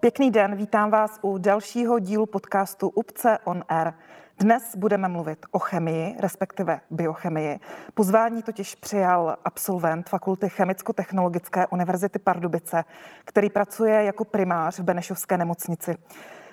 Pěkný 0.00 0.30
den, 0.30 0.56
vítám 0.56 0.90
vás 0.90 1.18
u 1.22 1.38
dalšího 1.38 1.98
dílu 1.98 2.26
podcastu 2.26 2.88
UPCE 2.88 3.38
on 3.44 3.64
Air. 3.68 3.92
Dnes 4.38 4.76
budeme 4.76 5.08
mluvit 5.08 5.46
o 5.50 5.58
chemii, 5.58 6.14
respektive 6.20 6.80
biochemii. 6.90 7.58
Pozvání 7.94 8.42
totiž 8.42 8.74
přijal 8.74 9.36
absolvent 9.44 10.08
Fakulty 10.08 10.48
Chemicko-technologické 10.48 11.66
univerzity 11.66 12.18
Pardubice, 12.18 12.84
který 13.24 13.50
pracuje 13.50 14.04
jako 14.04 14.24
primář 14.24 14.78
v 14.78 14.82
Benešovské 14.82 15.38
nemocnici 15.38 15.96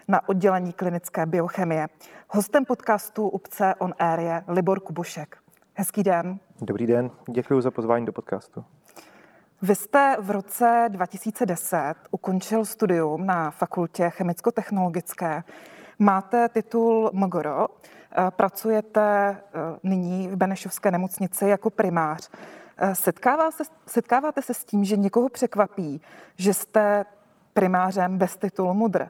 na 0.07 0.29
oddělení 0.29 0.73
klinické 0.73 1.25
biochemie. 1.25 1.87
Hostem 2.29 2.65
podcastu 2.65 3.29
UPCE 3.29 3.75
on 3.75 3.93
Air 4.00 4.19
je 4.19 4.43
Libor 4.47 4.79
Kubošek. 4.79 5.37
Hezký 5.73 6.04
den. 6.04 6.39
Dobrý 6.61 6.87
den, 6.87 7.11
děkuji 7.29 7.61
za 7.61 7.71
pozvání 7.71 8.05
do 8.05 8.14
podcastu. 8.14 8.65
Vy 9.61 9.75
jste 9.75 10.18
v 10.19 10.32
roce 10.32 10.86
2010 10.89 11.93
ukončil 12.11 12.65
studium 12.65 13.25
na 13.25 13.51
fakultě 13.51 14.09
chemicko-technologické. 14.09 15.43
Máte 15.99 16.49
titul 16.49 17.09
Mogoro, 17.13 17.68
eh, 17.68 18.32
pracujete 18.32 19.01
eh, 19.01 19.59
nyní 19.83 20.27
v 20.27 20.35
Benešovské 20.35 20.91
nemocnici 20.91 21.47
jako 21.47 21.69
primář. 21.69 22.29
Eh, 22.77 22.96
setkává 22.96 23.51
se, 23.51 23.63
setkáváte 23.87 24.41
se 24.41 24.54
s 24.54 24.63
tím, 24.65 24.83
že 24.83 24.97
někoho 24.97 25.29
překvapí, 25.29 26.01
že 26.35 26.54
jste 26.54 27.05
primářem 27.54 28.18
bez 28.18 28.35
titulu 28.35 28.74
mudr? 28.74 29.10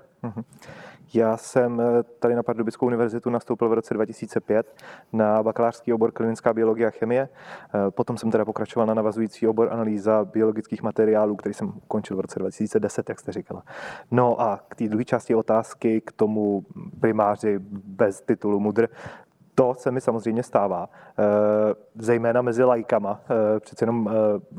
Já 1.14 1.38
jsem 1.38 1.82
eh, 1.82 2.04
tady 2.20 2.36
na 2.36 2.44
Pardubickou 2.44 2.86
univerzitu 2.86 3.30
nastoupil 3.30 3.70
v 3.70 3.74
roce 3.74 3.94
2005 3.94 4.76
na 5.14 5.44
bakalářský 5.44 5.94
obor 5.94 6.12
klinická 6.12 6.54
biologie 6.54 6.88
a 6.88 6.90
chemie. 6.90 7.30
Eh, 7.30 7.92
potom 7.92 8.18
jsem 8.18 8.32
teda 8.32 8.46
pokračoval 8.46 8.88
na 8.88 8.94
navazující 8.94 9.48
obor 9.48 9.70
analýza 9.72 10.26
biologických 10.26 10.84
materiálů, 10.84 11.36
který 11.36 11.54
jsem 11.54 11.68
ukončil 11.68 12.18
v 12.18 12.20
roce 12.20 12.40
2010, 12.40 13.10
jak 13.10 13.20
jste 13.20 13.32
říkala. 13.32 13.64
No 14.12 14.42
a 14.42 14.60
k 14.68 14.76
té 14.76 14.88
druhé 14.88 15.06
části 15.06 15.36
otázky, 15.36 16.02
k 16.02 16.12
tomu 16.12 16.66
primáři 17.00 17.60
bez 17.60 18.22
titulu 18.22 18.60
mudr, 18.60 18.90
to 19.60 19.74
se 19.78 19.92
mi 19.92 20.02
samozřejmě 20.02 20.44
stává, 20.44 20.90
eh, 20.90 21.24
zejména 21.96 22.42
mezi 22.42 22.64
lajkama. 22.64 23.22
Eh, 23.30 23.60
přece 23.60 23.84
jenom 23.84 24.10
eh, 24.10 24.14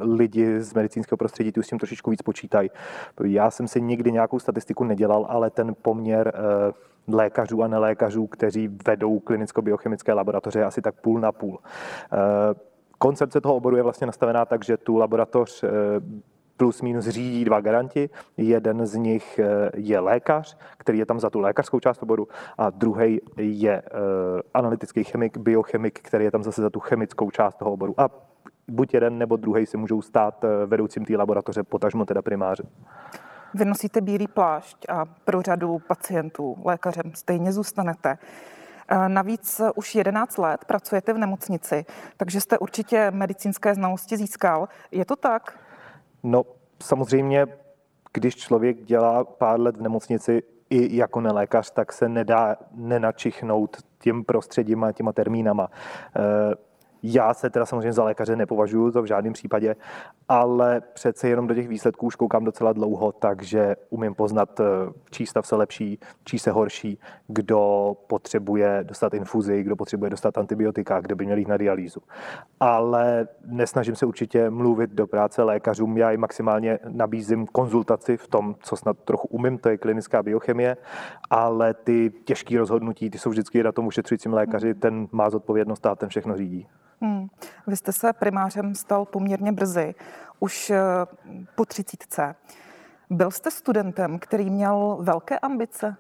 lidi 0.05 0.61
z 0.61 0.75
medicínského 0.75 1.17
prostředí 1.17 1.53
tu 1.53 1.63
s 1.63 1.69
tím 1.69 1.79
trošičku 1.79 2.11
víc 2.11 2.23
počítají. 2.23 2.71
Já 3.25 3.51
jsem 3.51 3.69
si 3.69 3.81
nikdy 3.81 4.13
nějakou 4.13 4.39
statistiku 4.39 4.85
nedělal, 4.85 5.27
ale 5.29 5.51
ten 5.51 5.75
poměr 5.83 6.33
lékařů 7.09 7.63
a 7.63 7.69
nelékařů, 7.69 8.27
kteří 8.27 8.69
vedou 8.87 9.19
klinicko-biochemické 9.19 10.15
laboratoře, 10.15 10.59
je 10.59 10.65
asi 10.65 10.83
tak 10.83 10.95
půl 11.01 11.21
na 11.21 11.33
půl. 11.33 11.59
Koncepce 12.99 13.41
toho 13.41 13.57
oboru 13.57 13.77
je 13.77 13.83
vlastně 13.83 14.07
nastavená 14.07 14.45
tak, 14.45 14.65
že 14.65 14.77
tu 14.77 14.97
laboratoř 14.97 15.65
plus 16.59 16.83
minus 16.83 17.05
řídí 17.05 17.45
dva 17.45 17.61
garanti. 17.61 18.11
Jeden 18.37 18.87
z 18.87 18.95
nich 18.95 19.39
eh, 19.39 19.71
je 19.77 20.01
lékař, 20.01 20.59
který 20.79 20.99
je 20.99 21.07
tam 21.07 21.21
za 21.21 21.31
tu 21.31 21.41
lékařskou 21.41 21.81
část 21.81 22.03
oboru, 22.03 22.29
a 22.59 22.71
druhý 22.71 23.21
je 23.37 23.73
eh, 23.73 23.91
analytický 24.55 25.05
chemik, 25.05 25.39
biochemik, 25.39 26.01
který 26.03 26.25
je 26.25 26.31
tam 26.31 26.43
zase 26.43 26.63
za 26.63 26.71
tu 26.71 26.81
chemickou 26.81 27.31
část 27.31 27.57
toho 27.57 27.73
oboru. 27.73 27.95
A 28.01 28.09
buď 28.69 28.95
jeden 28.95 29.19
nebo 29.19 29.37
druhý 29.37 29.67
si 29.67 29.77
můžou 29.77 30.03
stát 30.03 30.45
eh, 30.45 30.67
vedoucím 30.67 31.05
té 31.05 31.17
laboratoře, 31.17 31.63
potažmo 31.63 32.05
teda 32.05 32.23
primáře. 32.23 32.63
Vy 33.55 33.65
nosíte 33.65 34.01
bílý 34.01 34.29
plášť 34.29 34.87
a 34.89 35.05
pro 35.25 35.43
řadu 35.43 35.79
pacientů 35.79 36.57
lékařem 36.65 37.13
stejně 37.15 37.53
zůstanete. 37.53 38.19
Navíc 39.09 39.61
už 39.75 39.95
11 39.95 40.39
let 40.39 40.65
pracujete 40.65 41.13
v 41.13 41.19
nemocnici, 41.19 41.85
takže 42.17 42.41
jste 42.41 42.59
určitě 42.59 43.11
medicínské 43.11 43.75
znalosti 43.75 44.17
získal. 44.17 44.69
Je 44.91 45.05
to 45.05 45.17
tak? 45.17 45.59
No, 46.23 46.45
samozřejmě, 46.83 47.47
když 48.13 48.37
člověk 48.37 48.85
dělá 48.85 49.25
pár 49.25 49.61
let 49.61 49.77
v 49.77 49.83
nemocnici 49.83 50.43
i 50.71 50.97
jako 50.97 51.21
nelékař, 51.21 51.71
tak 51.71 51.93
se 51.93 52.09
nedá 52.09 52.57
nenačichnout 52.75 53.77
tím 53.99 54.25
prostředím 54.25 54.85
a 54.85 54.93
těma 54.93 55.13
termínama. 55.13 55.71
Eh, 56.17 56.55
já 57.03 57.35
se 57.35 57.51
teda 57.51 57.67
samozřejmě 57.67 57.93
za 57.93 58.05
lékaře 58.05 58.37
nepovažuji, 58.37 58.93
to 58.93 59.03
v 59.03 59.07
žádném 59.07 59.33
případě, 59.33 59.77
ale 60.29 60.81
přece 60.81 61.29
jenom 61.29 61.47
do 61.47 61.55
těch 61.55 61.69
výsledků 61.69 62.07
už 62.07 62.17
koukám 62.17 62.45
docela 62.45 62.73
dlouho, 62.73 63.13
takže 63.13 63.77
umím 63.91 64.15
poznat, 64.15 64.61
eh, 64.61 64.65
čí 65.11 65.27
stav 65.27 65.47
se 65.47 65.57
lepší, 65.57 65.99
čí 66.25 66.39
se 66.39 66.51
horší, 66.51 66.99
kdo 67.27 67.93
potřebuje 68.07 68.81
dostat 68.83 69.15
infuzi, 69.15 69.63
kdo 69.63 69.77
potřebuje 69.77 70.11
dostat 70.11 70.39
antibiotika, 70.39 71.01
kdo 71.01 71.17
by 71.17 71.25
měl 71.25 71.39
jít 71.39 71.49
na 71.49 71.57
dialýzu. 71.57 72.01
Ale 72.61 73.29
nesnažím 73.47 73.97
se 73.97 74.07
určitě 74.07 74.51
mluvit 74.51 74.91
do 74.91 75.07
práce 75.07 75.43
lékařům, 75.43 75.99
já 75.99 76.11
jim 76.11 76.21
maximálně 76.21 76.79
nabízím 76.89 77.47
konzultaci 77.47 78.17
v 78.17 78.29
tom, 78.29 78.55
co 78.63 78.77
snad 78.77 78.99
trochu 78.99 79.29
umím, 79.29 79.59
to 79.59 79.69
je 79.69 79.79
klinická 79.79 80.23
biochemie, 80.23 80.77
ale 81.31 81.75
ty 81.75 82.13
těžké 82.25 82.59
rozhodnutí, 82.59 83.11
ty 83.11 83.19
jsou 83.19 83.31
vždycky 83.31 83.63
na 83.63 83.73
tom 83.73 83.87
ušetřujícím 83.87 84.33
lékaři, 84.33 84.75
ten 84.75 85.09
má 85.13 85.31
zodpovědnost 85.31 85.87
a 85.87 85.95
ten 85.95 86.09
všechno 86.09 86.37
řídí. 86.37 86.67
Hmm. 87.01 87.29
Vy 87.67 87.77
jste 87.77 87.93
se 87.93 88.13
primářem 88.13 88.75
stal 88.75 89.05
poměrně 89.05 89.53
brzy, 89.53 89.95
už 90.41 90.71
eh, 90.71 90.81
po 91.55 91.65
třicítce. 91.65 92.35
Byl 93.11 93.31
jste 93.31 93.51
studentem, 93.51 94.19
který 94.19 94.51
měl 94.51 94.99
velké 95.01 95.39
ambice? 95.39 95.97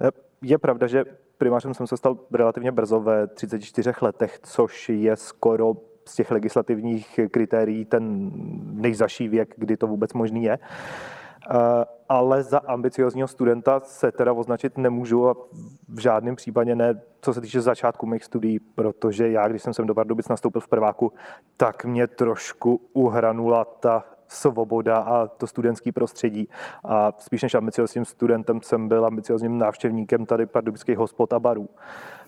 Eh, 0.00 0.10
je 0.42 0.58
pravda, 0.58 0.86
že 0.86 1.04
primářem 1.38 1.74
jsem 1.74 1.86
se 1.86 1.96
stal 1.96 2.18
relativně 2.32 2.72
brzo 2.72 3.00
ve 3.00 3.26
34 3.26 3.92
letech, 4.00 4.38
což 4.42 4.88
je 4.88 5.16
skoro 5.16 5.74
z 6.08 6.14
těch 6.14 6.30
legislativních 6.30 7.20
kritérií 7.30 7.84
ten 7.84 8.30
nejzaší 8.72 9.28
věk, 9.28 9.54
kdy 9.56 9.76
to 9.76 9.86
vůbec 9.86 10.12
možný 10.12 10.44
je. 10.44 10.58
Ale 12.08 12.42
za 12.42 12.58
ambiciozního 12.58 13.28
studenta 13.28 13.80
se 13.80 14.12
teda 14.12 14.32
označit 14.32 14.78
nemůžu 14.78 15.28
a 15.28 15.34
v 15.88 15.98
žádném 15.98 16.36
případě 16.36 16.74
ne, 16.74 17.00
co 17.20 17.34
se 17.34 17.40
týče 17.40 17.60
začátku 17.60 18.06
mých 18.06 18.24
studií, 18.24 18.58
protože 18.58 19.30
já, 19.30 19.48
když 19.48 19.62
jsem 19.62 19.74
sem 19.74 19.86
do 19.86 19.94
Pardubic 19.94 20.28
nastoupil 20.28 20.60
v 20.60 20.68
prváku, 20.68 21.12
tak 21.56 21.84
mě 21.84 22.06
trošku 22.06 22.80
uhranula 22.92 23.64
ta 23.64 24.04
svoboda 24.32 24.96
a 24.96 25.26
to 25.26 25.46
studentský 25.46 25.92
prostředí. 25.92 26.48
A 26.84 27.12
spíš 27.18 27.42
než 27.42 27.54
ambiciozním 27.54 28.04
studentem 28.04 28.62
jsem 28.62 28.88
byl 28.88 29.06
ambiciozním 29.06 29.58
návštěvníkem 29.58 30.26
tady 30.26 30.46
pardubických 30.46 30.98
hospod 30.98 31.32
a 31.32 31.40
barů. 31.40 31.68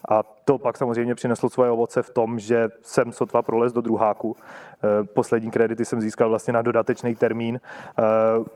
A 0.09 0.22
to 0.44 0.59
pak 0.59 0.76
samozřejmě 0.76 1.15
přineslo 1.15 1.50
svoje 1.50 1.70
ovoce 1.70 2.03
v 2.03 2.10
tom, 2.10 2.38
že 2.38 2.69
jsem 2.82 3.12
sotva 3.12 3.42
prolez 3.42 3.72
do 3.72 3.81
druháku. 3.81 4.37
Eh, 4.37 5.04
poslední 5.04 5.50
kredity 5.50 5.84
jsem 5.84 6.00
získal 6.00 6.28
vlastně 6.28 6.53
na 6.53 6.62
dodatečný 6.62 7.15
termín, 7.15 7.60
eh, 7.98 8.03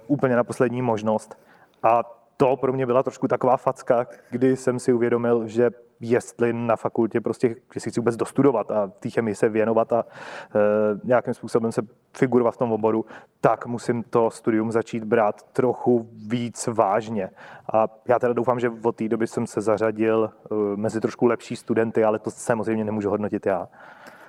úplně 0.07 0.37
na 0.37 0.45
poslední 0.45 0.83
možnost. 0.83 1.39
A 1.83 2.03
to 2.37 2.57
pro 2.57 2.73
mě 2.73 2.87
byla 2.87 3.03
trošku 3.03 3.29
taková 3.29 3.57
facka, 3.57 4.07
kdy 4.31 4.57
jsem 4.57 4.79
si 4.79 4.93
uvědomil, 4.93 5.47
že 5.47 5.71
jestli 6.01 6.53
na 6.53 6.77
fakultě 6.77 7.21
prostě, 7.21 7.57
že 7.75 7.81
si 7.81 7.91
chci 7.91 8.01
vůbec 8.01 8.17
dostudovat 8.17 8.71
a 8.71 8.87
té 9.01 9.11
chemii 9.11 9.35
se 9.35 9.49
věnovat 9.49 9.93
a 9.93 10.05
e, 10.05 11.01
nějakým 11.05 11.35
způsobem 11.35 11.73
se 11.73 11.83
figurovat 12.17 12.55
v 12.55 12.57
tom 12.57 12.73
oboru, 12.73 13.07
tak 13.41 13.67
musím 13.67 14.03
to 14.03 14.31
studium 14.31 14.73
začít 14.73 15.05
brát 15.05 15.43
trochu 15.43 16.09
víc 16.29 16.67
vážně. 16.67 17.31
A 17.73 17.89
já 18.09 18.19
teda 18.19 18.33
doufám, 18.33 18.61
že 18.61 18.71
od 18.83 18.97
té 18.97 19.09
doby 19.09 19.27
jsem 19.27 19.47
se 19.47 19.61
zařadil 19.61 20.31
e, 20.31 20.55
mezi 20.77 21.01
trošku 21.01 21.27
lepší 21.27 21.57
studenty, 21.57 22.05
ale 22.05 22.19
to 22.19 22.31
samozřejmě 22.31 22.85
nemůžu 22.85 23.11
hodnotit 23.11 23.47
já. 23.47 23.69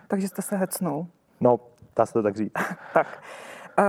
Takže 0.07 0.28
jste 0.28 0.41
se 0.41 0.56
hecnul. 0.56 1.07
No, 1.41 1.59
dá 1.96 2.06
se 2.06 2.13
to 2.13 2.24
tak 2.24 2.36
říct. 2.36 2.53
tak. 2.94 3.24
Uh, 3.80 3.86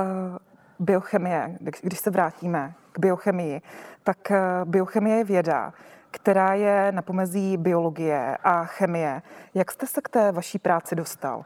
biochemie, 0.81 1.57
když 1.83 1.99
se 1.99 2.11
vrátíme 2.11 2.75
k 2.93 2.99
biochemii, 2.99 3.61
tak 4.05 4.31
eh, 4.31 4.41
biochemie 4.65 5.17
je 5.17 5.25
věda, 5.25 5.73
která 6.11 6.55
je 6.55 6.93
na 6.93 7.03
pomezí 7.03 7.57
biologie 7.57 8.37
a 8.45 8.65
chemie. 8.65 9.23
Jak 9.55 9.71
jste 9.71 9.87
se 9.87 10.01
k 10.01 10.09
té 10.09 10.33
vaší 10.33 10.59
práci 10.59 10.97
dostal? 10.97 11.45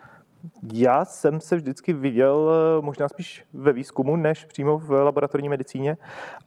Já 0.72 1.04
jsem 1.04 1.40
se 1.40 1.56
vždycky 1.56 1.92
viděl 1.92 2.50
eh, 2.50 2.82
možná 2.82 3.08
spíš 3.08 3.44
ve 3.52 3.72
výzkumu, 3.72 4.16
než 4.16 4.44
přímo 4.44 4.78
v 4.78 4.90
laboratorní 4.90 5.48
medicíně, 5.48 5.96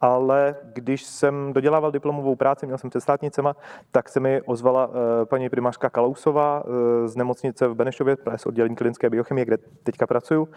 ale 0.01 0.55
když 0.73 1.03
jsem 1.03 1.53
dodělával 1.53 1.91
diplomovou 1.91 2.35
práci, 2.35 2.65
měl 2.65 2.77
jsem 2.77 2.89
před 2.89 3.01
státnicema, 3.01 3.55
tak 3.91 4.09
se 4.09 4.19
mi 4.19 4.41
ozvala 4.41 4.89
eh, 4.89 5.25
paní 5.25 5.49
primářka 5.49 5.89
Kalousová 5.89 6.63
z 7.05 7.15
nemocnice 7.15 7.67
v 7.67 7.75
Benešově, 7.75 8.17
z 8.35 8.45
oddělení 8.45 8.75
klinické 8.75 9.09
biochemie, 9.09 9.45
kde 9.45 9.57
teďka 9.83 10.07
pracuju. 10.07 10.47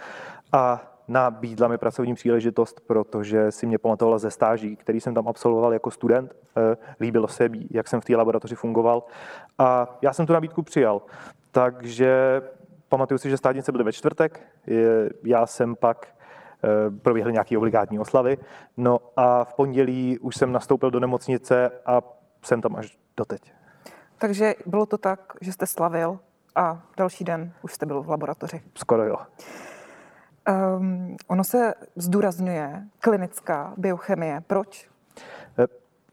A 0.53 0.90
nabídla 1.11 1.69
mi 1.69 1.79
pracovní 1.79 2.15
příležitost, 2.15 2.81
protože 2.87 3.53
si 3.53 3.67
mě 3.67 3.79
pamatovala 3.79 4.19
ze 4.19 4.31
stáží, 4.31 4.77
který 4.77 5.01
jsem 5.01 5.15
tam 5.15 5.29
absolvoval 5.29 5.73
jako 5.73 5.91
student. 5.91 6.37
Eh, 6.57 6.77
líbilo 7.01 7.29
se, 7.29 7.49
jak 7.71 7.89
jsem 7.89 8.01
v 8.01 8.05
té 8.05 8.17
laboratoři 8.17 8.55
fungoval. 8.55 9.03
A 9.59 9.99
já 10.03 10.13
jsem 10.13 10.27
tu 10.27 10.33
nabídku 10.33 10.63
přijal. 10.63 11.03
Takže 11.51 12.43
pamatuju 12.89 13.19
si, 13.19 13.31
že 13.31 13.37
státnice 13.37 13.73
byly 13.73 13.85
ve 13.85 13.93
čtvrtek. 13.93 14.41
Já 15.25 15.47
jsem 15.47 15.77
pak 15.77 16.07
eh, 16.65 16.91
proběhly 16.91 17.33
nějaké 17.33 17.59
obligátní 17.59 17.99
oslavy. 17.99 18.39
No 18.77 19.01
a 19.17 19.45
v 19.45 19.55
pondělí 19.55 20.19
už 20.19 20.37
jsem 20.37 20.53
nastoupil 20.53 20.91
do 20.91 21.01
nemocnice 21.01 21.71
a 21.87 22.03
jsem 22.45 22.61
tam 22.61 22.77
až 22.77 22.99
doteď. 23.17 23.53
Takže 24.19 24.55
bylo 24.67 24.87
to 24.87 24.99
tak, 24.99 25.33
že 25.41 25.53
jste 25.53 25.67
slavil 25.67 26.19
a 26.55 26.83
další 26.97 27.25
den 27.25 27.53
už 27.63 27.73
jste 27.73 27.87
byl 27.87 28.03
v 28.03 28.09
laboratoři. 28.09 28.63
Skoro 28.75 29.05
jo. 29.05 29.17
Um, 30.51 31.17
ono 31.27 31.45
se 31.45 31.75
zdůrazňuje 31.97 32.83
klinická 33.01 33.75
biochemie. 33.77 34.43
Proč? 34.47 34.91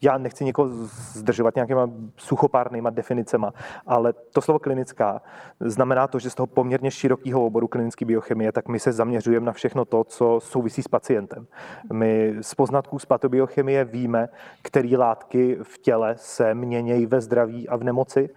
já 0.01 0.17
nechci 0.17 0.45
někoho 0.45 0.69
zdržovat 1.13 1.55
nějakýma 1.55 1.89
suchopárnýma 2.17 2.89
definicema, 2.89 3.53
ale 3.85 4.13
to 4.13 4.41
slovo 4.41 4.59
klinická 4.59 5.21
znamená 5.59 6.07
to, 6.07 6.19
že 6.19 6.29
z 6.29 6.35
toho 6.35 6.47
poměrně 6.47 6.91
širokého 6.91 7.45
oboru 7.45 7.67
klinické 7.67 8.05
biochemie, 8.05 8.51
tak 8.51 8.67
my 8.67 8.79
se 8.79 8.91
zaměřujeme 8.91 9.45
na 9.45 9.51
všechno 9.51 9.85
to, 9.85 10.03
co 10.03 10.39
souvisí 10.43 10.83
s 10.83 10.87
pacientem. 10.87 11.47
My 11.93 12.35
z 12.41 12.55
poznatků 12.55 12.99
z 12.99 13.05
patobiochemie 13.05 13.85
víme, 13.85 14.29
které 14.61 14.97
látky 14.97 15.57
v 15.63 15.77
těle 15.77 16.15
se 16.17 16.53
měnějí 16.53 17.05
ve 17.05 17.21
zdraví 17.21 17.69
a 17.69 17.75
v 17.75 17.83
nemoci 17.83 18.29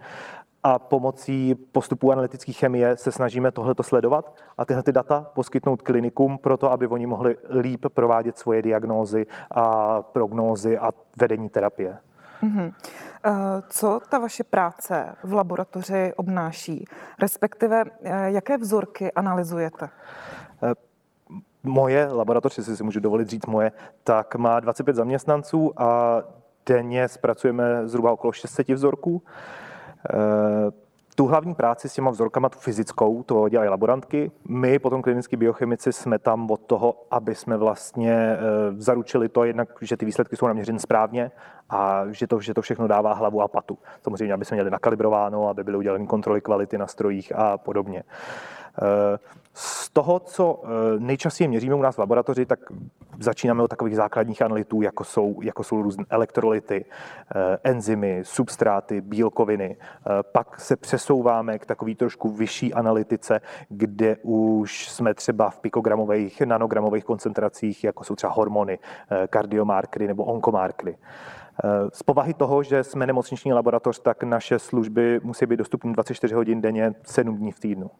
a 0.63 0.79
pomocí 0.79 1.55
postupů 1.55 2.11
analytické 2.11 2.53
chemie 2.53 2.97
se 2.97 3.11
snažíme 3.11 3.51
tohleto 3.51 3.83
sledovat 3.83 4.35
a 4.57 4.65
tyhle 4.65 4.83
ty 4.83 4.91
data 4.91 5.31
poskytnout 5.33 5.81
klinikům 5.81 6.37
pro 6.37 6.57
to, 6.57 6.71
aby 6.71 6.87
oni 6.87 7.05
mohli 7.05 7.37
líp 7.59 7.85
provádět 7.93 8.37
svoje 8.37 8.61
diagnózy 8.61 9.25
a 9.51 10.01
prognózy 10.01 10.77
a 10.77 10.91
vedení 11.17 11.49
terapie. 11.49 11.97
Mm-hmm. 12.43 12.73
Co 13.69 13.99
ta 14.09 14.19
vaše 14.19 14.43
práce 14.43 15.15
v 15.23 15.33
laboratoři 15.33 16.13
obnáší? 16.15 16.85
Respektive, 17.19 17.83
eh, 18.03 18.31
jaké 18.31 18.57
vzorky 18.57 19.11
analyzujete? 19.11 19.89
Eh, 20.63 20.73
moje 21.63 22.07
laboratoř, 22.07 22.57
jestli 22.57 22.77
si 22.77 22.83
můžu 22.83 22.99
dovolit 22.99 23.27
říct 23.27 23.45
moje, 23.45 23.71
tak 24.03 24.35
má 24.35 24.59
25 24.59 24.95
zaměstnanců 24.95 25.81
a 25.81 26.21
denně 26.65 27.07
zpracujeme 27.07 27.87
zhruba 27.87 28.11
okolo 28.11 28.33
600 28.33 28.73
vzorků. 28.73 29.23
Eh, 30.09 30.71
tu 31.15 31.27
hlavní 31.27 31.55
práci 31.55 31.89
s 31.89 31.93
těma 31.93 32.11
vzorkama, 32.11 32.49
tu 32.49 32.59
fyzickou, 32.59 33.23
to 33.23 33.49
dělají 33.49 33.69
laborantky. 33.69 34.31
My, 34.47 34.79
potom 34.79 35.01
klinický 35.01 35.35
biochemici, 35.35 35.93
jsme 35.93 36.19
tam 36.19 36.51
od 36.51 36.61
toho, 36.61 37.05
aby 37.11 37.35
jsme 37.35 37.57
vlastně 37.57 38.13
eh, 38.13 38.37
zaručili 38.77 39.29
to 39.29 39.43
jednak, 39.43 39.69
že 39.81 39.97
ty 39.97 40.05
výsledky 40.05 40.35
jsou 40.37 40.47
naměřeny 40.47 40.79
správně 40.79 41.31
a 41.69 42.03
že 42.09 42.27
to, 42.27 42.39
že 42.39 42.53
to 42.53 42.61
všechno 42.61 42.87
dává 42.87 43.13
hlavu 43.13 43.41
a 43.41 43.47
patu. 43.47 43.77
Samozřejmě, 44.03 44.33
aby 44.33 44.45
jsme 44.45 44.55
měli 44.55 44.69
nakalibrováno, 44.69 45.47
aby 45.47 45.63
byly 45.63 45.77
uděleny 45.77 46.07
kontroly 46.07 46.41
kvality 46.41 46.77
na 46.77 46.87
strojích 46.87 47.31
a 47.35 47.57
podobně. 47.57 48.03
Z 49.53 49.89
toho, 49.89 50.19
co 50.19 50.63
nejčastěji 50.99 51.47
měříme 51.47 51.75
u 51.75 51.81
nás 51.81 51.95
v 51.95 51.99
laboratoři, 51.99 52.45
tak 52.45 52.59
začínáme 53.23 53.63
od 53.63 53.67
takových 53.67 53.95
základních 53.95 54.41
analytů, 54.41 54.81
jako 54.81 55.03
jsou, 55.03 55.41
jako 55.41 55.63
jsou 55.63 55.81
různé 55.81 56.05
elektrolyty, 56.09 56.85
eh, 57.35 57.57
enzymy, 57.63 58.21
substráty, 58.23 59.01
bílkoviny. 59.01 59.77
Eh, 59.79 60.09
pak 60.31 60.61
se 60.61 60.75
přesouváme 60.75 61.59
k 61.59 61.65
takový 61.65 61.95
trošku 61.95 62.29
vyšší 62.29 62.73
analytice, 62.73 63.41
kde 63.69 64.17
už 64.23 64.89
jsme 64.89 65.13
třeba 65.13 65.49
v 65.49 65.59
pikogramových, 65.59 66.41
nanogramových 66.41 67.03
koncentracích, 67.03 67.83
jako 67.83 68.03
jsou 68.03 68.15
třeba 68.15 68.33
hormony, 68.33 68.79
eh, 69.11 69.27
kardiomarkery 69.27 70.07
nebo 70.07 70.23
onkomarkery. 70.23 70.97
Z 71.93 72.03
povahy 72.03 72.33
toho, 72.33 72.63
že 72.63 72.83
jsme 72.83 73.07
nemocniční 73.07 73.53
laboratoř, 73.53 73.99
tak 73.99 74.23
naše 74.23 74.59
služby 74.59 75.19
musí 75.23 75.45
být 75.45 75.57
dostupné 75.57 75.93
24 75.93 76.35
hodin 76.35 76.61
denně, 76.61 76.93
7 77.03 77.37
dní 77.37 77.51
v 77.51 77.59
týdnu. 77.59 77.91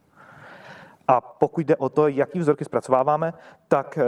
A 1.11 1.21
pokud 1.21 1.61
jde 1.65 1.75
o 1.75 1.89
to, 1.89 2.07
jaký 2.07 2.39
vzorky 2.39 2.65
zpracováváme, 2.65 3.33
tak 3.67 3.99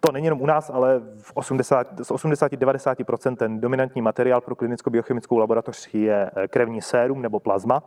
to 0.00 0.12
není 0.12 0.26
jenom 0.26 0.40
u 0.40 0.46
nás, 0.46 0.70
ale 0.70 1.00
v 1.20 1.32
80, 1.34 1.86
z 2.02 2.10
80-90% 2.10 3.36
ten 3.36 3.60
dominantní 3.60 4.02
materiál 4.02 4.40
pro 4.40 4.54
klinicko-biochemickou 4.54 5.38
laboratoř 5.38 5.94
je 5.94 6.30
eh, 6.36 6.48
krevní 6.48 6.82
sérum 6.82 7.22
nebo 7.22 7.40
plazma. 7.40 7.82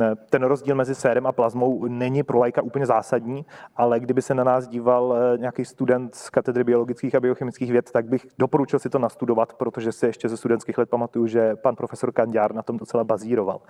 Eh, 0.00 0.14
ten 0.30 0.42
rozdíl 0.42 0.74
mezi 0.74 0.94
sérem 0.94 1.26
a 1.26 1.32
plazmou 1.32 1.86
není 1.86 2.22
pro 2.22 2.38
lajka 2.38 2.62
úplně 2.62 2.86
zásadní, 2.86 3.46
ale 3.76 4.00
kdyby 4.00 4.22
se 4.22 4.34
na 4.34 4.44
nás 4.44 4.68
díval 4.68 5.16
eh, 5.16 5.38
nějaký 5.38 5.64
student 5.64 6.14
z 6.14 6.30
katedry 6.30 6.64
biologických 6.64 7.14
a 7.14 7.20
biochemických 7.20 7.72
věd, 7.72 7.90
tak 7.90 8.06
bych 8.06 8.26
doporučil 8.38 8.78
si 8.78 8.90
to 8.90 8.98
nastudovat, 8.98 9.54
protože 9.54 9.92
si 9.92 10.06
ještě 10.06 10.28
ze 10.28 10.36
studentských 10.36 10.78
let 10.78 10.90
pamatuju, 10.90 11.26
že 11.26 11.56
pan 11.56 11.76
profesor 11.76 12.12
Kandiár 12.12 12.54
na 12.54 12.62
tom 12.62 12.76
docela 12.76 13.04
bazíroval. 13.04 13.60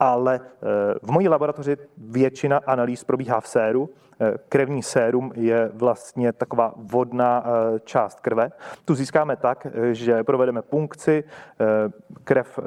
Ale 0.00 0.40
v 1.02 1.10
mojí 1.10 1.28
laboratoři 1.28 1.76
většina 1.98 2.60
analýz 2.66 3.04
probíhá 3.04 3.40
v 3.40 3.48
séru, 3.48 3.90
krevní 4.48 4.82
sérum 4.82 5.32
je 5.34 5.70
vlastně 5.74 6.32
taková 6.32 6.74
vodná 6.94 7.44
eh, 7.44 7.80
část 7.84 8.20
krve. 8.20 8.50
Tu 8.84 8.94
získáme 8.94 9.36
tak, 9.36 9.66
eh, 9.66 9.94
že 9.94 10.22
provedeme 10.24 10.62
punkci, 10.62 11.24
krev 12.24 12.58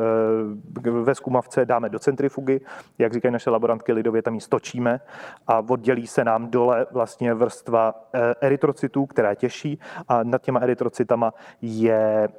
ve 0.82 1.16
zkumavce 1.16 1.66
dáme 1.66 1.90
do 1.90 2.00
centrifugy, 2.00 2.60
jak 2.98 3.14
říkají 3.14 3.32
naše 3.32 3.50
laborantky 3.50 3.94
lidově, 3.94 4.22
tam 4.22 4.36
ji 4.36 4.42
stočíme 4.42 5.00
a 5.48 5.64
oddělí 5.70 6.08
se 6.08 6.24
nám 6.24 6.48
dole 6.48 6.86
vlastně 6.92 7.34
vrstva 7.34 7.94
erytrocitů, 8.42 9.06
která 9.06 9.36
těší 9.36 9.80
a 10.08 10.24
nad 10.24 10.42
těma 10.42 10.60
erytrocitama 10.60 11.34
je 11.62 12.30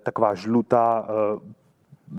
taková 0.00 0.34
žlutá 0.34 1.06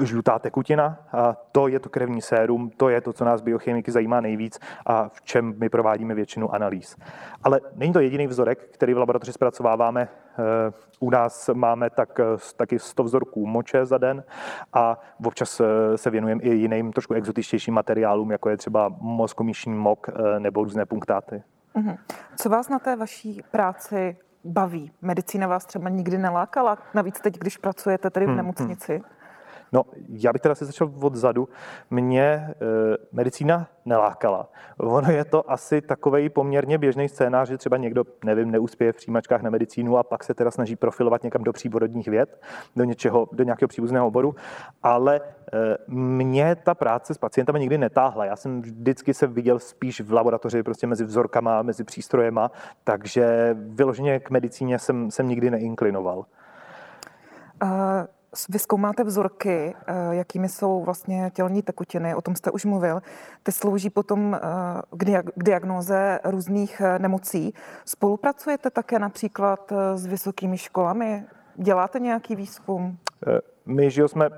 žlutá 0.02 0.40
tekutina. 0.40 0.98
A 1.12 1.36
to 1.52 1.68
je 1.68 1.80
to 1.80 1.90
krevní 1.90 2.22
sérum, 2.22 2.70
to 2.78 2.90
je 2.90 3.02
to, 3.02 3.14
co 3.14 3.26
nás 3.26 3.42
biochemiky 3.42 3.92
zajímá 3.92 4.22
nejvíc 4.22 4.60
a 4.86 5.10
v 5.10 5.22
čem 5.22 5.54
my 5.58 5.70
provádíme 5.70 6.16
většinu 6.16 6.56
analýz. 6.56 6.96
Ale 7.44 7.62
není 7.76 7.94
to 7.94 8.00
jediný 8.00 8.28
vzorek, 8.28 8.60
který 8.74 8.94
v 8.94 8.98
laboratoři 8.98 9.34
zpracováváme. 9.34 10.02
Eh, 10.40 10.74
u 11.00 11.10
nás 11.10 11.50
máme 11.54 11.90
tak, 11.90 12.20
eh, 12.20 12.24
taky 12.56 12.80
100 12.80 13.04
vzorků 13.04 13.46
moče 13.46 13.86
za 13.86 13.98
den 13.98 14.24
a 14.74 15.00
občas 15.26 15.60
eh, 15.60 15.98
se 15.98 16.10
věnujeme 16.10 16.42
i 16.42 16.50
jiným 16.56 16.94
trošku 16.94 17.14
exotičtějším 17.14 17.74
materiálům, 17.74 18.32
jako 18.32 18.50
je 18.50 18.58
třeba 18.58 18.90
mozkomíšní 19.00 19.74
mok 19.74 20.08
nebo 20.40 20.64
různé 20.64 20.86
punktáty. 20.86 21.44
Mhm. 21.76 21.96
Co 22.36 22.50
vás 22.50 22.70
na 22.70 22.80
té 22.80 22.96
vaší 22.96 23.42
práci 23.52 24.18
baví? 24.44 24.92
Medicína 25.02 25.48
vás 25.48 25.66
třeba 25.66 25.90
nikdy 25.90 26.18
nelákala? 26.18 26.78
Navíc 26.94 27.20
teď, 27.20 27.38
když 27.38 27.58
pracujete 27.58 28.10
tady 28.10 28.26
v 28.26 28.30
hmm, 28.30 28.38
hmm. 28.38 28.46
nemocnici? 28.46 28.94
Hmm. 28.94 29.23
No, 29.74 29.86
já 30.10 30.34
bych 30.34 30.42
teda 30.42 30.56
si 30.56 30.66
začal 30.66 30.92
odzadu. 31.02 31.50
Mě 31.92 32.22
e, 32.22 32.56
medicína 33.12 33.68
nelákala. 33.86 34.50
Ono 34.78 35.12
je 35.12 35.26
to 35.26 35.52
asi 35.52 35.82
takový 35.82 36.30
poměrně 36.30 36.78
běžný 36.78 37.10
scénář, 37.10 37.50
že 37.50 37.58
třeba 37.58 37.78
někdo, 37.78 38.04
nevím, 38.26 38.52
neuspěje 38.52 38.92
v 38.92 38.96
přijímačkách 38.96 39.42
na 39.42 39.50
medicínu 39.50 39.98
a 39.98 40.04
pak 40.04 40.24
se 40.24 40.34
teda 40.34 40.52
snaží 40.52 40.76
profilovat 40.76 41.24
někam 41.24 41.44
do 41.44 41.54
přírodních 41.54 42.08
věd, 42.08 42.42
do 42.76 42.84
něčeho, 42.84 43.30
do 43.32 43.44
nějakého 43.44 43.68
příbuzného 43.68 44.08
oboru, 44.08 44.36
ale 44.84 45.16
e, 45.16 45.22
mě 45.88 46.56
ta 46.56 46.76
práce 46.76 47.14
s 47.14 47.18
pacientami 47.18 47.60
nikdy 47.60 47.78
netáhla. 47.78 48.26
Já 48.26 48.36
jsem 48.36 48.62
vždycky 48.62 49.14
se 49.14 49.28
viděl 49.28 49.60
spíš 49.60 50.02
v 50.02 50.14
laboratoři, 50.14 50.64
prostě 50.64 50.88
mezi 50.88 51.06
vzorkama, 51.06 51.62
mezi 51.62 51.84
přístrojema, 51.84 52.52
takže 52.84 53.56
vyloženě 53.60 54.20
k 54.20 54.30
medicíně 54.30 54.80
jsem, 54.80 55.12
jsem 55.12 55.28
nikdy 55.28 55.52
neinklinoval. 55.52 56.26
Uh... 57.64 57.70
Vy 58.50 58.60
zkoumáte 58.60 59.04
vzorky, 59.04 59.76
eh, 59.88 59.94
jakými 60.12 60.50
jsou 60.50 60.84
vlastně 60.84 61.32
tělní 61.34 61.62
tekutiny, 61.62 62.16
o 62.16 62.22
tom 62.22 62.36
jste 62.36 62.52
už 62.52 62.66
mluvil. 62.66 63.02
Ty 63.44 63.52
slouží 63.52 63.90
potom 63.90 64.36
eh, 64.36 64.40
k 64.92 65.44
diagnoze 65.44 66.20
různých 66.24 66.82
eh, 66.82 67.00
nemocí. 67.00 67.54
Spolupracujete 67.86 68.70
také 68.70 69.00
například 69.00 69.74
s 69.96 70.06
vysokými 70.06 70.58
školami? 70.58 71.24
Děláte 71.56 72.00
nějaký 72.00 72.36
výzkum? 72.36 72.98
My, 73.66 73.92
že 73.92 74.08
jsme 74.08 74.30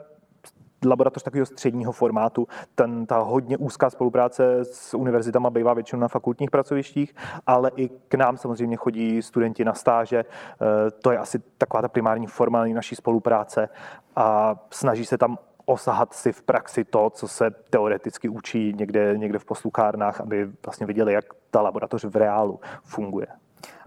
laboratoř 0.86 1.24
takového 1.24 1.46
středního 1.46 1.91
formátu. 1.91 2.48
Ten, 2.75 3.05
ta 3.05 3.17
hodně 3.17 3.58
úzká 3.58 3.89
spolupráce 3.89 4.60
s 4.62 4.94
univerzitama 4.94 5.50
bývá 5.50 5.74
většinou 5.74 6.01
na 6.01 6.08
fakultních 6.08 6.51
pracovištích, 6.51 7.15
ale 7.48 7.72
i 7.75 7.89
k 7.89 8.15
nám 8.15 8.38
samozřejmě 8.38 8.75
chodí 8.75 9.22
studenti 9.22 9.65
na 9.65 9.74
stáže. 9.74 10.20
Eh, 10.20 10.91
to 10.91 11.12
je 11.12 11.17
asi 11.17 11.39
taková 11.58 11.82
ta 11.82 11.88
primární 11.88 12.27
formální 12.27 12.74
naší 12.74 12.96
spolupráce 12.96 13.70
a 14.15 14.55
snaží 14.70 15.05
se 15.05 15.17
tam 15.17 15.38
osahat 15.65 16.13
si 16.13 16.32
v 16.32 16.41
praxi 16.41 16.84
to, 16.84 17.10
co 17.10 17.27
se 17.27 17.51
teoreticky 17.70 18.29
učí 18.29 18.74
někde, 18.75 19.17
někde 19.17 19.39
v 19.39 19.46
poslukárnách, 19.46 20.22
aby 20.22 20.50
vlastně 20.65 20.86
viděli, 20.86 21.13
jak 21.13 21.25
ta 21.51 21.62
laboratoř 21.62 22.03
v 22.03 22.15
reálu 22.15 22.60
funguje. 22.84 23.27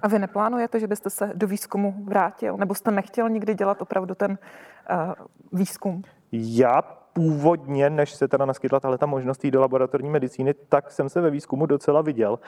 A 0.02 0.09
vy 0.09 0.18
neplánujete, 0.18 0.80
že 0.80 0.87
byste 0.87 1.11
se 1.11 1.33
do 1.35 1.47
výzkumu 1.47 1.95
vrátil? 2.04 2.57
Nebo 2.57 2.75
jste 2.75 2.90
nechtěl 2.90 3.28
nikdy 3.28 3.54
dělat 3.54 3.83
opravdu 3.83 4.14
ten 4.14 4.30
uh, 4.30 5.12
výzkum? 5.52 6.02
Já 6.32 6.82
původně, 7.12 7.90
než 7.90 8.14
se 8.14 8.28
teda 8.28 8.44
naskytla 8.44 8.80
tahle 8.80 8.99
ta 8.99 9.06
možnost 9.06 9.44
jít 9.44 9.50
do 9.50 9.61
laboratorní 9.61 10.11
medicíny, 10.11 10.54
tak 10.54 10.90
jsem 10.90 11.08
se 11.08 11.20
ve 11.20 11.30
výzkumu 11.30 11.66
docela 11.66 12.02
viděl. 12.02 12.38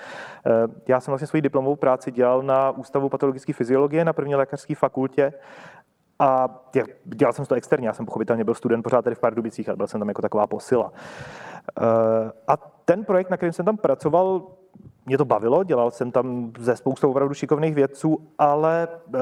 Eh, 0.47 0.51
já 0.89 1.01
jsem 1.01 1.13
vlastně 1.13 1.27
svoji 1.27 1.43
diplomovou 1.43 1.77
práci 1.77 2.13
dělal 2.13 2.43
na 2.43 2.71
Ústavu 2.71 3.09
patologické 3.09 3.53
fyziologie 3.53 4.05
na 4.05 4.13
první 4.13 4.35
lékařské 4.35 4.75
fakultě 4.75 5.33
a 6.19 6.61
dělal 7.05 7.33
jsem 7.33 7.47
to 7.47 7.55
externě, 7.55 7.89
já 7.89 7.93
jsem 7.93 8.07
pochopitelně 8.07 8.45
byl 8.45 8.55
student 8.55 8.83
pořád 8.83 9.03
tady 9.03 9.17
v 9.17 9.21
Pardubicích, 9.21 9.69
ale 9.69 9.77
byl 9.77 9.87
jsem 9.87 10.01
tam 10.01 10.09
jako 10.09 10.23
taková 10.23 10.47
posila. 10.47 10.93
Eh, 11.81 11.83
a 12.49 12.57
ten 12.85 13.05
projekt, 13.05 13.31
na 13.31 13.37
kterém 13.37 13.53
jsem 13.53 13.67
tam 13.67 13.77
pracoval, 13.77 14.47
mě 15.07 15.19
to 15.19 15.25
bavilo, 15.25 15.65
dělal 15.65 15.91
jsem 15.91 16.13
tam 16.13 16.53
ze 16.59 16.77
spoustou 16.77 17.11
opravdu 17.11 17.35
šikovných 17.35 17.75
vědců, 17.75 18.29
ale 18.39 18.89
eh, 19.15 19.19